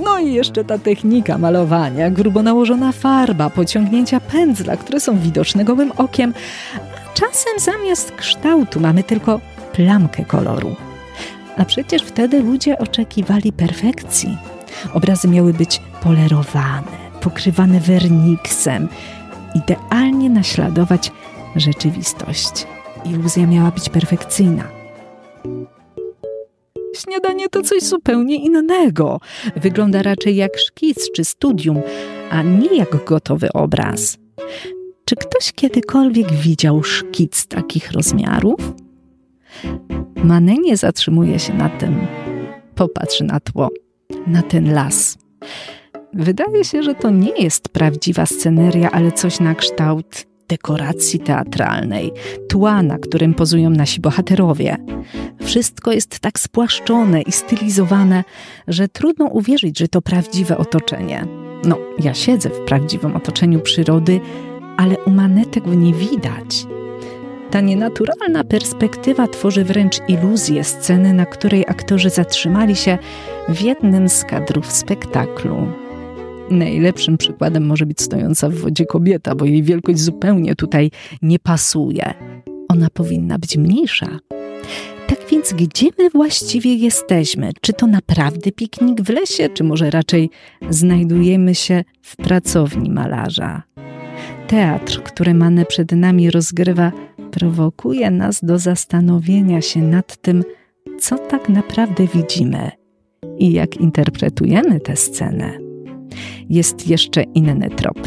No 0.05 0.19
i 0.19 0.33
jeszcze 0.33 0.65
ta 0.65 0.79
technika 0.79 1.39
malowania, 1.39 2.11
grubo 2.11 2.43
nałożona 2.43 2.93
farba, 2.93 3.51
pociągnięcia 3.51 4.21
pędzla, 4.21 4.77
które 4.77 5.01
są 5.01 5.19
widoczne 5.19 5.65
gołym 5.65 5.93
okiem, 5.97 6.35
a 6.75 7.15
czasem 7.15 7.59
zamiast 7.59 8.13
kształtu 8.13 8.81
mamy 8.81 9.03
tylko 9.03 9.41
plamkę 9.73 10.25
koloru. 10.25 10.77
A 11.57 11.65
przecież 11.65 12.03
wtedy 12.03 12.43
ludzie 12.43 12.79
oczekiwali 12.79 13.53
perfekcji. 13.53 14.37
Obrazy 14.95 15.29
miały 15.29 15.53
być 15.53 15.81
polerowane, 16.03 16.87
pokrywane 17.21 17.81
werniksem, 17.81 18.89
idealnie 19.55 20.31
naśladować 20.31 21.13
rzeczywistość. 21.57 22.67
Iluzja 23.05 23.47
miała 23.47 23.71
być 23.71 23.89
perfekcyjna. 23.89 24.65
Śniadanie 26.97 27.49
to 27.49 27.63
coś 27.63 27.83
zupełnie 27.83 28.37
innego. 28.37 29.21
Wygląda 29.57 30.03
raczej 30.03 30.37
jak 30.37 30.59
szkic 30.59 31.13
czy 31.17 31.25
studium, 31.25 31.83
a 32.31 32.43
nie 32.43 32.77
jak 32.77 33.05
gotowy 33.05 33.53
obraz. 33.53 34.19
Czy 35.05 35.17
ktoś 35.17 35.53
kiedykolwiek 35.53 36.33
widział 36.33 36.83
szkic 36.83 37.47
takich 37.47 37.93
rozmiarów? 37.93 38.75
Manet 40.17 40.59
nie 40.59 40.77
zatrzymuje 40.77 41.39
się 41.39 41.55
na 41.55 41.69
tym. 41.69 42.07
Popatrz 42.75 43.21
na 43.21 43.41
tło, 43.41 43.69
na 44.27 44.43
ten 44.43 44.73
las. 44.73 45.19
Wydaje 46.13 46.65
się, 46.65 46.83
że 46.83 46.95
to 46.95 47.11
nie 47.11 47.43
jest 47.43 47.69
prawdziwa 47.69 48.27
sceneria, 48.27 48.91
ale 48.91 49.13
coś 49.13 49.41
na 49.41 49.55
kształt 49.55 50.27
dekoracji 50.49 51.21
teatralnej, 51.21 52.13
tła, 52.49 52.83
na 52.83 52.99
którym 52.99 53.35
pozują 53.35 53.71
nasi 53.71 54.01
bohaterowie. 54.01 54.77
Wszystko 55.43 55.93
jest 55.93 56.19
tak 56.19 56.39
spłaszczone 56.39 57.23
i 57.23 57.33
stylizowane, 57.33 58.25
że 58.69 58.89
trudno 58.89 59.27
uwierzyć, 59.27 59.79
że 59.79 59.89
to 59.89 60.03
prawdziwe 60.03 60.59
otoczenie. 60.59 61.27
No, 61.65 61.79
ja 61.99 62.15
siedzę 62.15 62.51
w 62.51 62.65
prawdziwym 62.65 63.17
otoczeniu 63.17 63.61
przyrody, 63.61 64.21
ale 64.77 64.97
u 65.07 65.11
Manet 65.11 65.51
tego 65.51 65.75
nie 65.75 65.95
widać. 65.95 66.67
Ta 67.55 67.61
nienaturalna 67.61 68.45
perspektywa 68.45 69.29
tworzy 69.29 69.65
wręcz 69.65 70.01
iluzję 70.09 70.65
sceny, 70.65 71.13
na 71.13 71.27
której 71.27 71.65
aktorzy 71.69 72.11
zatrzymali 72.11 72.77
się 72.77 72.99
w 73.49 73.61
jednym 73.61 74.09
z 74.09 74.25
kadrów 74.25 74.73
spektaklu. 74.73 75.67
Najlepszym 76.51 77.19
przykładem 77.19 77.67
może 77.67 77.87
być 77.87 78.01
stojąca 78.01 78.49
w 78.49 78.55
wodzie 78.55 78.87
kobieta, 78.87 79.35
bo 79.35 79.45
jej 79.45 79.63
wielkość 79.63 80.01
zupełnie 80.01 80.55
tutaj 80.55 80.91
nie 81.23 81.39
pasuje. 81.39 82.15
Ona 82.69 82.91
powinna 82.91 83.39
być 83.39 83.57
mniejsza. 83.57 84.19
Tak 85.07 85.19
więc, 85.31 85.53
gdzie 85.53 85.87
my 85.99 86.11
właściwie 86.11 86.75
jesteśmy? 86.75 87.51
Czy 87.61 87.73
to 87.73 87.87
naprawdę 87.87 88.53
piknik 88.53 89.03
w 89.03 89.09
lesie, 89.09 89.49
czy 89.49 89.65
może 89.65 89.91
raczej 89.91 90.31
znajdujemy 90.71 91.55
się 91.55 91.85
w 92.03 92.17
pracowni 92.17 92.91
malarza? 92.91 93.63
Teatr, 94.47 95.03
który 95.03 95.35
Mane 95.35 95.65
przed 95.65 95.93
nami 95.93 96.31
rozgrywa, 96.31 96.93
prowokuje 97.31 98.11
nas 98.11 98.45
do 98.45 98.59
zastanowienia 98.59 99.61
się 99.61 99.81
nad 99.81 100.17
tym, 100.17 100.43
co 100.99 101.19
tak 101.19 101.49
naprawdę 101.49 102.07
widzimy 102.15 102.71
i 103.39 103.53
jak 103.53 103.77
interpretujemy 103.77 104.81
tę 104.81 104.97
scenę. 104.97 105.51
Jest 106.49 106.89
jeszcze 106.89 107.23
inny 107.23 107.71
trop. 107.71 107.99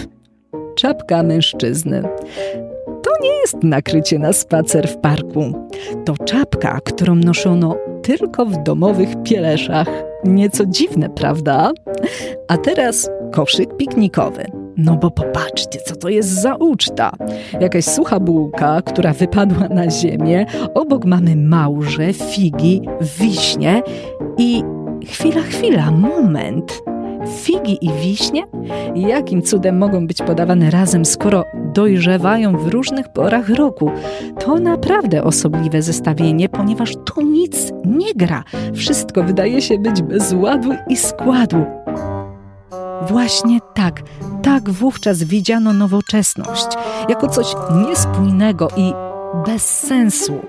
Czapka 0.75 1.23
mężczyzny. 1.23 2.03
To 2.85 3.11
nie 3.21 3.29
jest 3.41 3.63
nakrycie 3.63 4.19
na 4.19 4.33
spacer 4.33 4.87
w 4.87 4.97
parku. 4.97 5.67
To 6.05 6.17
czapka, 6.25 6.79
którą 6.83 7.15
noszono 7.15 7.77
tylko 8.03 8.45
w 8.45 8.63
domowych 8.63 9.09
pieleszach. 9.23 9.87
Nieco 10.23 10.65
dziwne, 10.65 11.09
prawda? 11.09 11.71
A 12.47 12.57
teraz 12.57 13.09
koszyk 13.31 13.77
piknikowy 13.77 14.56
no 14.77 14.95
bo 14.95 15.11
popatrzcie, 15.11 15.79
co 15.79 15.95
to 15.95 16.09
jest 16.09 16.29
za 16.29 16.55
uczta. 16.55 17.11
Jakaś 17.61 17.85
sucha 17.85 18.19
bułka, 18.19 18.81
która 18.81 19.13
wypadła 19.13 19.67
na 19.67 19.91
ziemię. 19.91 20.45
Obok 20.73 21.05
mamy 21.05 21.35
małże, 21.35 22.13
figi, 22.13 22.81
wiśnie 23.19 23.81
i 24.37 24.63
chwila, 25.05 25.41
chwila, 25.41 25.91
moment. 25.91 26.81
Figi 27.27 27.85
i 27.85 27.89
wiśnie? 27.91 28.43
Jakim 28.95 29.41
cudem 29.41 29.77
mogą 29.77 30.07
być 30.07 30.21
podawane 30.21 30.71
razem, 30.71 31.05
skoro 31.05 31.45
dojrzewają 31.73 32.57
w 32.57 32.67
różnych 32.67 33.09
porach 33.09 33.49
roku? 33.49 33.91
To 34.39 34.59
naprawdę 34.59 35.23
osobliwe 35.23 35.81
zestawienie, 35.81 36.49
ponieważ 36.49 36.93
tu 37.05 37.21
nic 37.21 37.71
nie 37.85 38.13
gra. 38.15 38.43
Wszystko 38.73 39.23
wydaje 39.23 39.61
się 39.61 39.77
być 39.79 40.01
bez 40.01 40.33
ładu 40.33 40.69
i 40.89 40.95
składu. 40.97 41.65
Właśnie 43.01 43.59
tak, 43.73 44.01
tak 44.43 44.69
wówczas 44.69 45.23
widziano 45.23 45.73
nowoczesność 45.73 46.67
jako 47.09 47.27
coś 47.27 47.47
niespójnego 47.75 48.67
i 48.75 48.93
bez 49.45 49.79
sensu. 49.79 50.45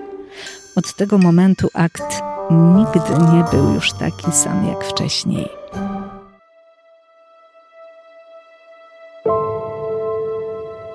Od 0.75 0.93
tego 0.93 1.17
momentu 1.17 1.69
akt 1.73 2.21
nigdy 2.51 3.33
nie 3.33 3.43
był 3.51 3.73
już 3.73 3.93
taki 3.93 4.31
sam 4.31 4.67
jak 4.67 4.83
wcześniej. 4.83 5.49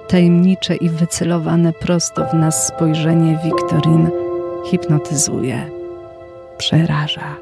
Tajemnicze 0.09 0.77
i 0.77 0.89
wycelowane 0.89 1.73
prosto 1.73 2.27
w 2.27 2.35
nas 2.35 2.67
spojrzenie 2.67 3.39
Wiktorin 3.45 4.11
hipnotyzuje, 4.67 5.71
przeraża, 6.59 7.37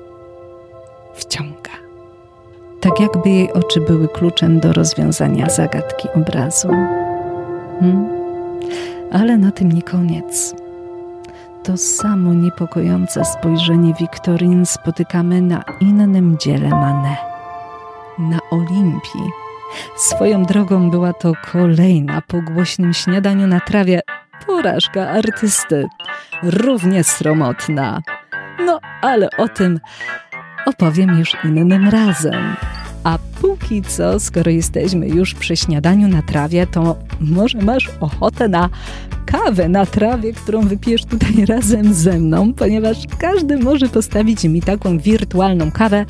wciąga. 1.14 1.81
Tak 2.82 3.00
jakby 3.00 3.30
jej 3.30 3.52
oczy 3.52 3.80
były 3.80 4.08
kluczem 4.08 4.60
do 4.60 4.72
rozwiązania 4.72 5.50
zagadki 5.50 6.08
obrazu. 6.14 6.68
Hmm? 7.80 8.08
Ale 9.12 9.38
na 9.38 9.52
tym 9.52 9.72
nie 9.72 9.82
koniec. 9.82 10.54
To 11.62 11.76
samo 11.76 12.34
niepokojące 12.34 13.24
spojrzenie 13.24 13.94
Wiktorin 14.00 14.66
spotykamy 14.66 15.40
na 15.40 15.64
innym 15.80 16.36
dziele 16.38 16.68
Manet. 16.68 17.18
Na 18.18 18.38
Olimpii. 18.50 19.30
Swoją 19.96 20.44
drogą 20.44 20.90
była 20.90 21.12
to 21.12 21.32
kolejna 21.52 22.22
po 22.26 22.42
głośnym 22.42 22.94
śniadaniu 22.94 23.46
na 23.46 23.60
trawie 23.60 24.00
porażka 24.46 25.08
artysty. 25.08 25.86
Równie 26.42 27.04
sromotna. 27.04 28.00
No, 28.66 28.80
ale 29.02 29.28
o 29.38 29.48
tym 29.48 29.80
opowiem 30.66 31.18
już 31.18 31.36
innym 31.44 31.88
razem. 31.88 32.56
A 33.04 33.18
póki 33.40 33.82
co, 33.82 34.20
skoro 34.20 34.50
jesteśmy 34.50 35.08
już 35.08 35.34
przy 35.34 35.56
śniadaniu 35.56 36.08
na 36.08 36.22
trawie, 36.22 36.66
to 36.66 36.96
może 37.20 37.58
masz 37.58 37.90
ochotę 38.00 38.48
na 38.48 38.68
kawę 39.26 39.68
na 39.68 39.86
trawie, 39.86 40.32
którą 40.32 40.60
wypijesz 40.60 41.04
tutaj 41.04 41.46
razem 41.54 41.94
ze 41.94 42.18
mną, 42.18 42.54
ponieważ 42.54 42.96
każdy 43.18 43.58
może 43.58 43.88
postawić 43.88 44.44
mi 44.44 44.62
taką 44.62 44.98
wirtualną 44.98 45.70
kawę, 45.70 46.06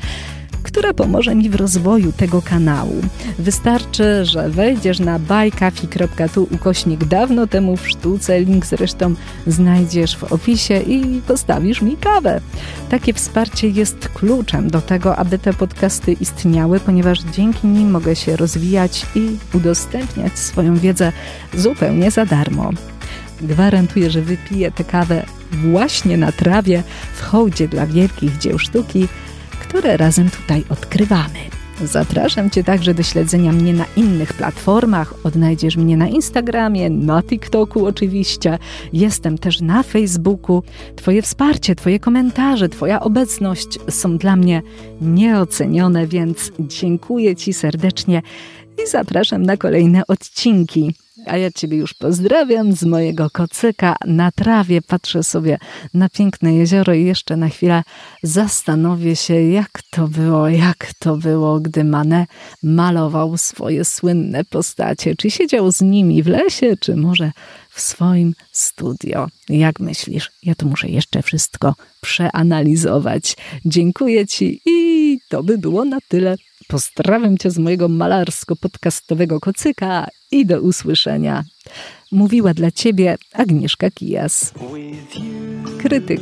która 0.73 0.93
pomoże 0.93 1.35
mi 1.35 1.49
w 1.49 1.55
rozwoju 1.55 2.11
tego 2.11 2.41
kanału. 2.41 3.01
Wystarczy, 3.39 4.25
że 4.25 4.49
wejdziesz 4.49 4.99
na 4.99 5.19
buykafi.tu 5.19 6.47
ukośnik 6.51 7.05
dawno 7.05 7.47
temu 7.47 7.77
w 7.77 7.89
sztuce, 7.89 8.39
link 8.41 8.65
zresztą 8.65 9.15
znajdziesz 9.47 10.17
w 10.17 10.23
opisie 10.23 10.79
i 10.79 11.21
postawisz 11.27 11.81
mi 11.81 11.97
kawę. 11.97 12.41
Takie 12.89 13.13
wsparcie 13.13 13.67
jest 13.67 14.09
kluczem 14.09 14.69
do 14.69 14.81
tego, 14.81 15.15
aby 15.15 15.39
te 15.39 15.53
podcasty 15.53 16.13
istniały, 16.13 16.79
ponieważ 16.79 17.19
dzięki 17.21 17.67
nim 17.67 17.91
mogę 17.91 18.15
się 18.15 18.35
rozwijać 18.35 19.05
i 19.15 19.37
udostępniać 19.53 20.39
swoją 20.39 20.75
wiedzę 20.75 21.11
zupełnie 21.53 22.11
za 22.11 22.25
darmo. 22.25 22.69
Gwarantuję, 23.41 24.11
że 24.11 24.21
wypiję 24.21 24.71
tę 24.71 24.83
kawę 24.83 25.25
właśnie 25.51 26.17
na 26.17 26.31
trawie 26.31 26.83
w 27.15 27.21
hołdzie 27.21 27.67
dla 27.67 27.85
wielkich 27.85 28.37
dzieł 28.37 28.59
sztuki, 28.59 29.07
które 29.73 29.97
razem 29.97 30.29
tutaj 30.29 30.63
odkrywamy. 30.69 31.39
Zapraszam 31.83 32.49
Cię 32.49 32.63
także 32.63 32.93
do 32.93 33.03
śledzenia 33.03 33.51
mnie 33.51 33.73
na 33.73 33.85
innych 33.95 34.33
platformach. 34.33 35.13
Odnajdziesz 35.23 35.77
mnie 35.77 35.97
na 35.97 36.07
Instagramie, 36.07 36.89
na 36.89 37.23
TikToku 37.23 37.85
oczywiście. 37.85 38.57
Jestem 38.93 39.37
też 39.37 39.61
na 39.61 39.83
Facebooku. 39.83 40.63
Twoje 40.95 41.21
wsparcie, 41.21 41.75
Twoje 41.75 41.99
komentarze, 41.99 42.69
Twoja 42.69 42.99
obecność 42.99 43.79
są 43.89 44.17
dla 44.17 44.35
mnie 44.35 44.61
nieocenione, 45.01 46.07
więc 46.07 46.51
dziękuję 46.59 47.35
Ci 47.35 47.53
serdecznie 47.53 48.21
i 48.83 48.87
zapraszam 48.89 49.43
na 49.43 49.57
kolejne 49.57 50.01
odcinki. 50.07 50.93
A 51.25 51.37
ja 51.37 51.51
Ciebie 51.51 51.77
już 51.77 51.93
pozdrawiam 51.93 52.73
z 52.73 52.83
mojego 52.83 53.29
kocyka 53.29 53.95
na 54.05 54.31
trawie. 54.31 54.81
Patrzę 54.81 55.23
sobie 55.23 55.57
na 55.93 56.09
piękne 56.09 56.55
jezioro 56.55 56.93
i 56.93 57.05
jeszcze 57.05 57.37
na 57.37 57.49
chwilę 57.49 57.83
zastanowię 58.23 59.15
się, 59.15 59.41
jak 59.41 59.81
to 59.89 60.07
było, 60.07 60.49
jak 60.49 60.93
to 60.99 61.17
było, 61.17 61.59
gdy 61.59 61.83
Mane 61.83 62.25
malował 62.63 63.37
swoje 63.37 63.85
słynne 63.85 64.45
postacie. 64.45 65.15
Czy 65.15 65.31
siedział 65.31 65.71
z 65.71 65.81
nimi 65.81 66.23
w 66.23 66.27
lesie, 66.27 66.77
czy 66.79 66.95
może 66.95 67.31
w 67.73 67.81
swoim 67.81 68.33
studio. 68.51 69.27
Jak 69.49 69.79
myślisz? 69.79 70.31
Ja 70.43 70.55
to 70.55 70.65
muszę 70.65 70.87
jeszcze 70.89 71.21
wszystko 71.21 71.75
przeanalizować. 72.01 73.35
Dziękuję 73.65 74.27
Ci 74.27 74.61
i 74.65 75.19
to 75.29 75.43
by 75.43 75.57
było 75.57 75.85
na 75.85 75.97
tyle. 76.07 76.35
Pozdrawiam 76.67 77.37
Cię 77.37 77.51
z 77.51 77.57
mojego 77.57 77.87
malarsko-podcastowego 77.89 79.39
kocyka 79.39 80.07
i 80.31 80.45
do 80.45 80.61
usłyszenia. 80.61 81.43
Mówiła 82.11 82.53
dla 82.53 82.71
Ciebie 82.71 83.17
Agnieszka 83.33 83.91
Kijas. 83.91 84.53
Krytyk 85.77 86.21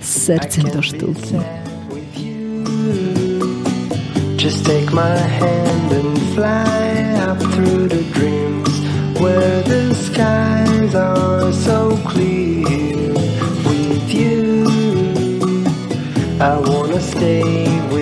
z 0.00 0.22
sercem 0.22 0.64
do 0.64 0.82
sztuki. 0.82 1.34
Just 4.44 4.66
take 4.66 4.90
my 4.94 5.18
hand 5.38 5.92
and 5.92 6.18
fly 6.34 7.32
up 7.32 7.38
through 7.38 7.88
the 7.88 8.02
dreams 8.14 8.41
where 9.22 9.62
the 9.62 9.94
skies 9.94 10.96
are 10.96 11.52
so 11.52 11.96
clear 12.08 13.08
with 13.68 14.12
you. 14.12 14.66
I 16.40 16.58
wanna 16.58 17.00
stay 17.00 17.64
with 17.92 18.01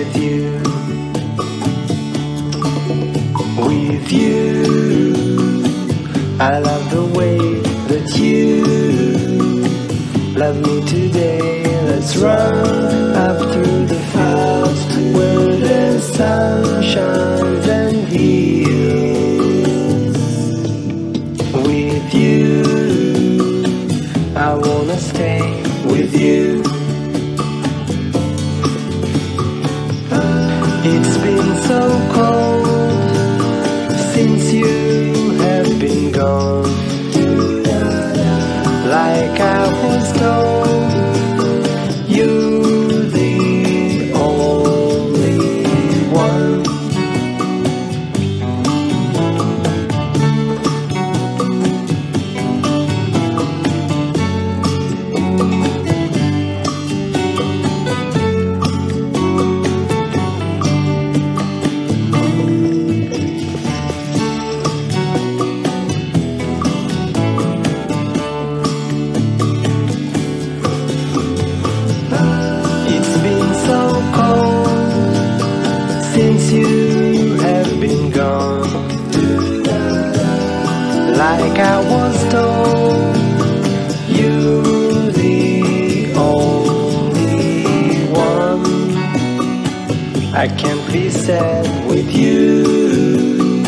sad 91.31 91.65
with 91.91 92.09
you. 92.13 93.63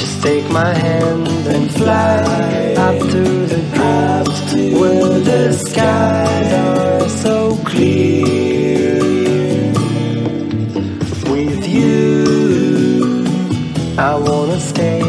Just 0.00 0.16
take 0.22 0.46
my 0.60 0.72
hand 0.86 1.26
and 1.54 1.66
fly 1.80 2.18
up 2.86 2.98
to 3.14 3.22
the 3.52 3.60
drops 3.74 4.38
where 4.78 5.18
the 5.30 5.42
skies 5.68 6.50
are 6.68 7.08
so 7.24 7.36
clear. 7.68 8.94
With 11.32 11.62
you, 11.76 13.24
I 14.10 14.12
wanna 14.26 14.60
stay 14.72 15.02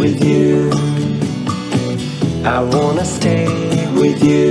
with 0.00 0.18
you. 0.30 0.52
I 2.56 2.58
wanna 2.74 3.06
stay 3.18 3.46
with 4.00 4.20
you. 4.30 4.48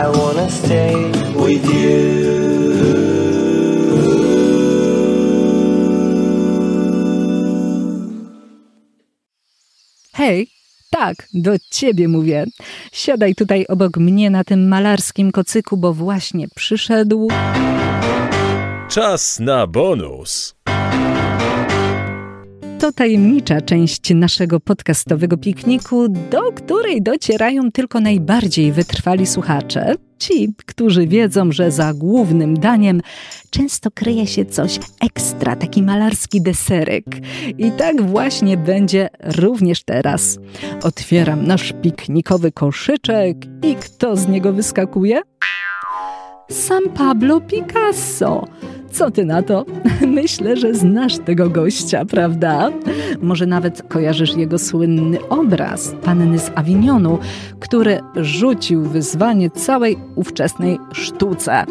I 0.00 0.02
wanna 0.18 0.48
stay 0.62 0.94
with 1.44 1.64
you. 1.78 2.09
Do 11.42 11.52
ciebie 11.70 12.08
mówię. 12.08 12.46
Siadaj 12.92 13.34
tutaj 13.34 13.66
obok 13.68 13.96
mnie 13.96 14.30
na 14.30 14.44
tym 14.44 14.68
malarskim 14.68 15.32
kocyku, 15.32 15.76
bo 15.76 15.94
właśnie 15.94 16.46
przyszedł. 16.54 17.28
Czas 18.88 19.40
na 19.40 19.66
bonus. 19.66 20.54
To 22.80 22.92
tajemnicza 22.92 23.60
część 23.60 24.14
naszego 24.14 24.60
podcastowego 24.60 25.36
pikniku, 25.36 26.08
do 26.08 26.52
której 26.52 27.02
docierają 27.02 27.72
tylko 27.72 28.00
najbardziej 28.00 28.72
wytrwali 28.72 29.26
słuchacze. 29.26 29.94
Ci, 30.18 30.54
którzy 30.66 31.06
wiedzą, 31.06 31.52
że 31.52 31.70
za 31.70 31.94
głównym 31.94 32.58
daniem 32.58 33.00
często 33.50 33.90
kryje 33.90 34.26
się 34.26 34.44
coś 34.44 34.78
ekstra, 35.00 35.56
taki 35.56 35.82
malarski 35.82 36.42
deserek. 36.42 37.04
I 37.58 37.70
tak 37.70 38.02
właśnie 38.02 38.56
będzie 38.56 39.08
również 39.36 39.82
teraz. 39.82 40.38
Otwieram 40.82 41.46
nasz 41.46 41.74
piknikowy 41.82 42.52
koszyczek 42.52 43.36
i 43.62 43.74
kto 43.74 44.16
z 44.16 44.28
niego 44.28 44.52
wyskakuje? 44.52 45.20
Sam 46.50 46.88
Pablo 46.94 47.40
Picasso. 47.40 48.44
Co 48.90 49.10
ty 49.10 49.24
na 49.24 49.42
to? 49.42 49.64
Myślę, 50.06 50.56
że 50.56 50.74
znasz 50.74 51.18
tego 51.18 51.50
gościa, 51.50 52.04
prawda? 52.04 52.70
Może 53.22 53.46
nawet 53.46 53.82
kojarzysz 53.82 54.36
jego 54.36 54.58
słynny 54.58 55.28
obraz 55.28 55.94
Panny 56.04 56.38
z 56.38 56.50
Avignonu, 56.54 57.18
który 57.60 58.00
rzucił 58.16 58.82
wyzwanie 58.82 59.50
całej 59.50 59.98
ówczesnej 60.14 60.78
sztuce. 60.92 61.64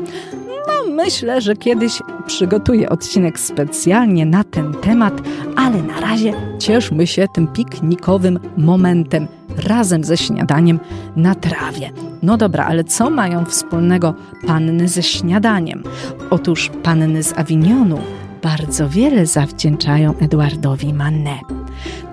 No, 0.70 0.95
myślę, 0.95 1.41
że 1.41 1.55
kiedyś 1.55 2.01
przygotuję 2.28 2.89
odcinek 2.89 3.39
specjalnie 3.39 4.26
na 4.26 4.43
ten 4.43 4.74
temat, 4.74 5.22
ale 5.55 5.82
na 5.84 5.99
razie 5.99 6.34
cieszmy 6.59 7.07
się 7.07 7.26
tym 7.34 7.47
piknikowym 7.47 8.39
momentem 8.57 9.28
razem 9.67 10.03
ze 10.03 10.17
śniadaniem 10.17 10.80
na 11.15 11.36
trawie. 11.36 11.91
No 12.24 12.38
dobra, 12.38 12.65
ale 12.65 12.84
co 12.84 13.09
mają 13.09 13.45
wspólnego 13.45 14.13
panny 14.47 14.88
ze 14.88 15.03
śniadaniem? 15.03 15.84
Otóż 16.30 16.72
panny 16.84 17.24
z 17.24 17.38
Avignonu 17.38 17.99
bardzo 18.43 18.89
wiele 18.89 19.26
zawdzięczają 19.26 20.17
Eduardowi 20.17 20.93
Manet. 20.93 21.41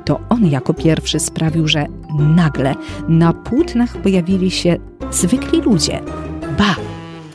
To 0.05 0.21
on 0.29 0.47
jako 0.47 0.75
pierwszy 0.75 1.21
sprawił, 1.21 1.69
że 1.69 1.87
nagle 2.19 2.75
na 3.09 3.33
płótnach 3.33 3.97
pojawili 3.97 4.51
się 4.51 4.77
zwykli 5.11 5.61
ludzie. 5.61 6.01
Ba, 6.59 6.77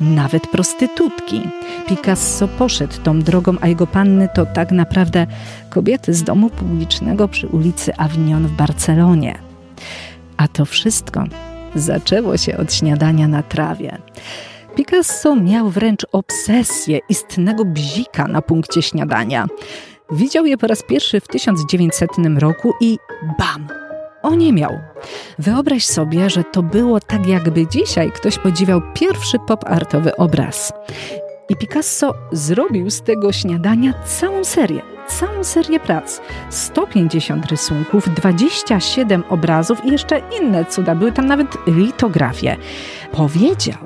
nawet 0.02 0.47
prostytutki. 0.47 1.41
Picasso 1.88 2.47
poszedł 2.47 2.93
tą 3.04 3.20
drogą, 3.20 3.56
a 3.62 3.68
jego 3.68 3.88
panny 3.88 4.30
to 4.36 4.45
tak 4.45 4.72
naprawdę 4.72 5.28
kobiety 5.70 6.14
z 6.14 6.24
domu 6.24 6.49
publicznego 6.49 7.28
przy 7.28 7.47
ulicy 7.47 7.95
Avignon 7.95 8.47
w 8.47 8.52
Barcelonie. 8.52 9.39
A 10.38 10.47
to 10.47 10.66
wszystko 10.66 11.24
zaczęło 11.76 12.38
się 12.38 12.58
od 12.58 12.74
śniadania 12.74 13.28
na 13.28 13.43
trawie. 13.43 13.97
Picasso 14.76 15.36
miał 15.36 15.70
wręcz 15.70 16.06
obsesję 16.12 16.99
istnego 17.10 17.66
bzika 17.66 18.28
na 18.28 18.41
punkcie 18.41 18.82
śniadania. 18.82 19.47
Widział 20.12 20.45
je 20.45 20.58
po 20.58 20.68
raz 20.68 20.84
pierwszy 20.84 21.20
w 21.20 21.28
1900 21.28 22.10
roku 22.39 22.74
i 22.82 22.97
bam! 23.39 23.91
Oniemiał. 24.24 24.80
Wyobraź 25.39 25.86
sobie, 25.86 26.30
że 26.30 26.43
to 26.43 26.63
było 26.63 26.99
tak 26.99 27.28
jakby 27.28 27.67
dzisiaj 27.67 28.11
ktoś 28.11 28.38
podziwiał 28.38 28.82
pierwszy 28.93 29.38
pop-artowy 29.47 30.15
obraz. 30.15 30.74
I 31.49 31.55
Picasso 31.55 32.13
zrobił 32.32 32.89
z 32.89 33.01
tego 33.01 33.32
śniadania 33.32 33.93
całą 34.05 34.43
serię 34.43 34.82
całą 35.19 35.43
serię 35.43 35.80
prac. 35.80 36.22
150 36.49 37.45
rysunków, 37.45 38.09
27 38.09 39.24
obrazów 39.30 39.86
i 39.86 39.91
jeszcze 39.91 40.22
inne 40.41 40.65
cuda. 40.65 40.95
Były 40.95 41.11
tam 41.11 41.26
nawet 41.26 41.47
litografie. 41.67 42.57
Powiedział, 43.11 43.78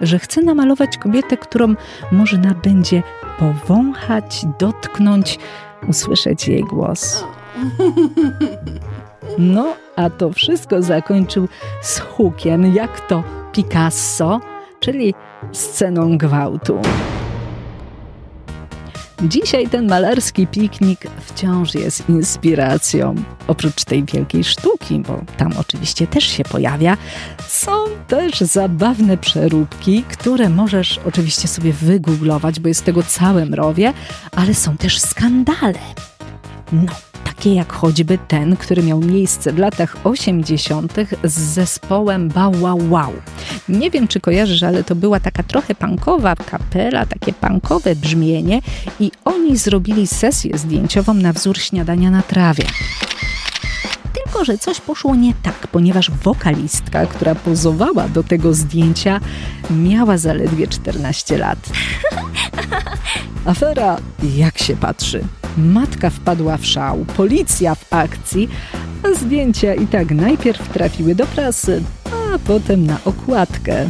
że 0.00 0.18
chce 0.18 0.42
namalować 0.42 0.98
kobietę, 0.98 1.36
którą 1.36 1.74
można 2.12 2.54
będzie 2.54 3.02
powąchać, 3.38 4.46
dotknąć, 4.58 5.38
usłyszeć 5.88 6.48
jej 6.48 6.62
głos. 6.62 7.24
No, 9.38 9.76
a 9.96 10.10
to 10.10 10.32
wszystko 10.32 10.82
zakończył 10.82 11.48
z 11.82 11.98
hukiem, 11.98 12.74
jak 12.74 13.08
to 13.08 13.22
Picasso, 13.52 14.40
czyli 14.80 15.14
sceną 15.52 16.18
gwałtu. 16.18 16.80
Dzisiaj 19.22 19.68
ten 19.68 19.88
malarski 19.88 20.46
piknik 20.46 21.00
wciąż 21.20 21.74
jest 21.74 22.08
inspiracją. 22.08 23.14
Oprócz 23.46 23.84
tej 23.84 24.04
wielkiej 24.04 24.44
sztuki, 24.44 24.98
bo 24.98 25.20
tam 25.36 25.52
oczywiście 25.60 26.06
też 26.06 26.24
się 26.24 26.44
pojawia, 26.44 26.96
są 27.48 27.72
też 28.08 28.40
zabawne 28.40 29.18
przeróbki, 29.18 30.02
które 30.02 30.48
możesz 30.48 31.00
oczywiście 31.06 31.48
sobie 31.48 31.72
wygooglować, 31.72 32.60
bo 32.60 32.68
jest 32.68 32.84
tego 32.84 33.02
całe 33.02 33.46
mrowie, 33.46 33.92
ale 34.36 34.54
są 34.54 34.76
też 34.76 35.00
skandale. 35.00 35.78
No, 36.72 36.92
takie 37.24 37.54
jak 37.54 37.72
choćby 37.72 38.18
ten, 38.28 38.56
który 38.56 38.82
miał 38.82 39.00
miejsce 39.00 39.52
w 39.52 39.58
latach 39.58 39.96
80. 40.04 40.94
z 41.24 41.38
zespołem 41.38 42.30
Wow 42.60 42.90
Wow. 42.90 43.12
Nie 43.68 43.90
wiem, 43.90 44.08
czy 44.08 44.20
kojarzysz, 44.20 44.62
ale 44.62 44.84
to 44.84 44.94
była 44.94 45.20
taka 45.20 45.42
trochę 45.42 45.74
punkowa 45.74 46.36
kapela, 46.36 47.06
takie 47.06 47.32
punkowe 47.32 47.96
brzmienie 47.96 48.60
i 49.00 49.10
oni 49.24 49.56
zrobili 49.56 50.06
sesję 50.06 50.58
zdjęciową 50.58 51.14
na 51.14 51.32
wzór 51.32 51.58
śniadania 51.58 52.10
na 52.10 52.22
trawie. 52.22 52.64
Tylko, 54.12 54.44
że 54.44 54.58
coś 54.58 54.80
poszło 54.80 55.14
nie 55.14 55.34
tak, 55.42 55.66
ponieważ 55.66 56.10
wokalistka, 56.10 57.06
która 57.06 57.34
pozowała 57.34 58.08
do 58.08 58.22
tego 58.22 58.54
zdjęcia, 58.54 59.20
miała 59.70 60.18
zaledwie 60.18 60.68
14 60.68 61.38
lat. 61.38 61.58
Afera 63.46 63.96
jak 64.36 64.58
się 64.58 64.76
patrzy. 64.76 65.24
Matka 65.58 66.10
wpadła 66.10 66.56
w 66.56 66.66
szał, 66.66 67.04
policja 67.16 67.74
w 67.74 67.92
akcji, 67.92 68.48
a 69.02 69.18
zdjęcia 69.18 69.74
i 69.74 69.86
tak 69.86 70.10
najpierw 70.10 70.68
trafiły 70.68 71.14
do 71.14 71.26
prasy, 71.26 71.82
a 72.04 72.38
potem 72.38 72.86
na 72.86 72.98
okładkę. 73.04 73.88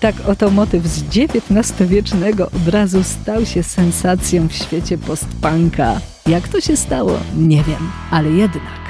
Tak 0.00 0.14
oto 0.28 0.50
motyw 0.50 0.86
z 0.86 1.02
XIX-wiecznego 1.02 2.50
obrazu 2.50 3.02
stał 3.02 3.46
się 3.46 3.62
sensacją 3.62 4.48
w 4.48 4.52
świecie 4.52 4.98
postpunka. 4.98 6.00
Jak 6.26 6.48
to 6.48 6.60
się 6.60 6.76
stało? 6.76 7.18
Nie 7.36 7.64
wiem, 7.64 7.90
ale 8.10 8.30
jednak. 8.30 8.83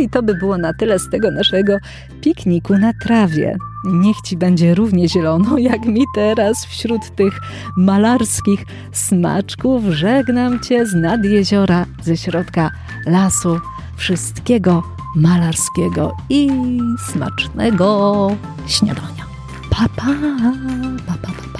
I 0.00 0.08
to 0.08 0.22
by 0.22 0.34
było 0.34 0.58
na 0.58 0.74
tyle 0.74 0.98
z 0.98 1.10
tego 1.10 1.30
naszego 1.30 1.76
pikniku 2.20 2.78
na 2.78 2.92
trawie. 2.92 3.56
Niech 3.84 4.16
ci 4.24 4.36
będzie 4.36 4.74
równie 4.74 5.08
zielono, 5.08 5.58
jak 5.70 5.86
mi 5.86 6.04
teraz 6.14 6.66
wśród 6.66 7.16
tych 7.16 7.40
malarskich 7.76 8.64
smaczków. 8.92 9.84
Żegnam 9.84 10.60
cię 10.60 10.86
z 10.86 10.94
nad 10.94 11.24
jeziora, 11.24 11.86
ze 12.02 12.16
środka 12.16 12.70
lasu. 13.06 13.60
Wszystkiego 13.96 14.82
malarskiego 15.16 16.16
i 16.30 16.50
smacznego 17.12 18.30
śniadania. 18.66 19.24
Pa, 19.70 19.88
pa, 19.96 20.06
pa, 21.06 21.14
pa, 21.22 21.32
pa. 21.52 21.55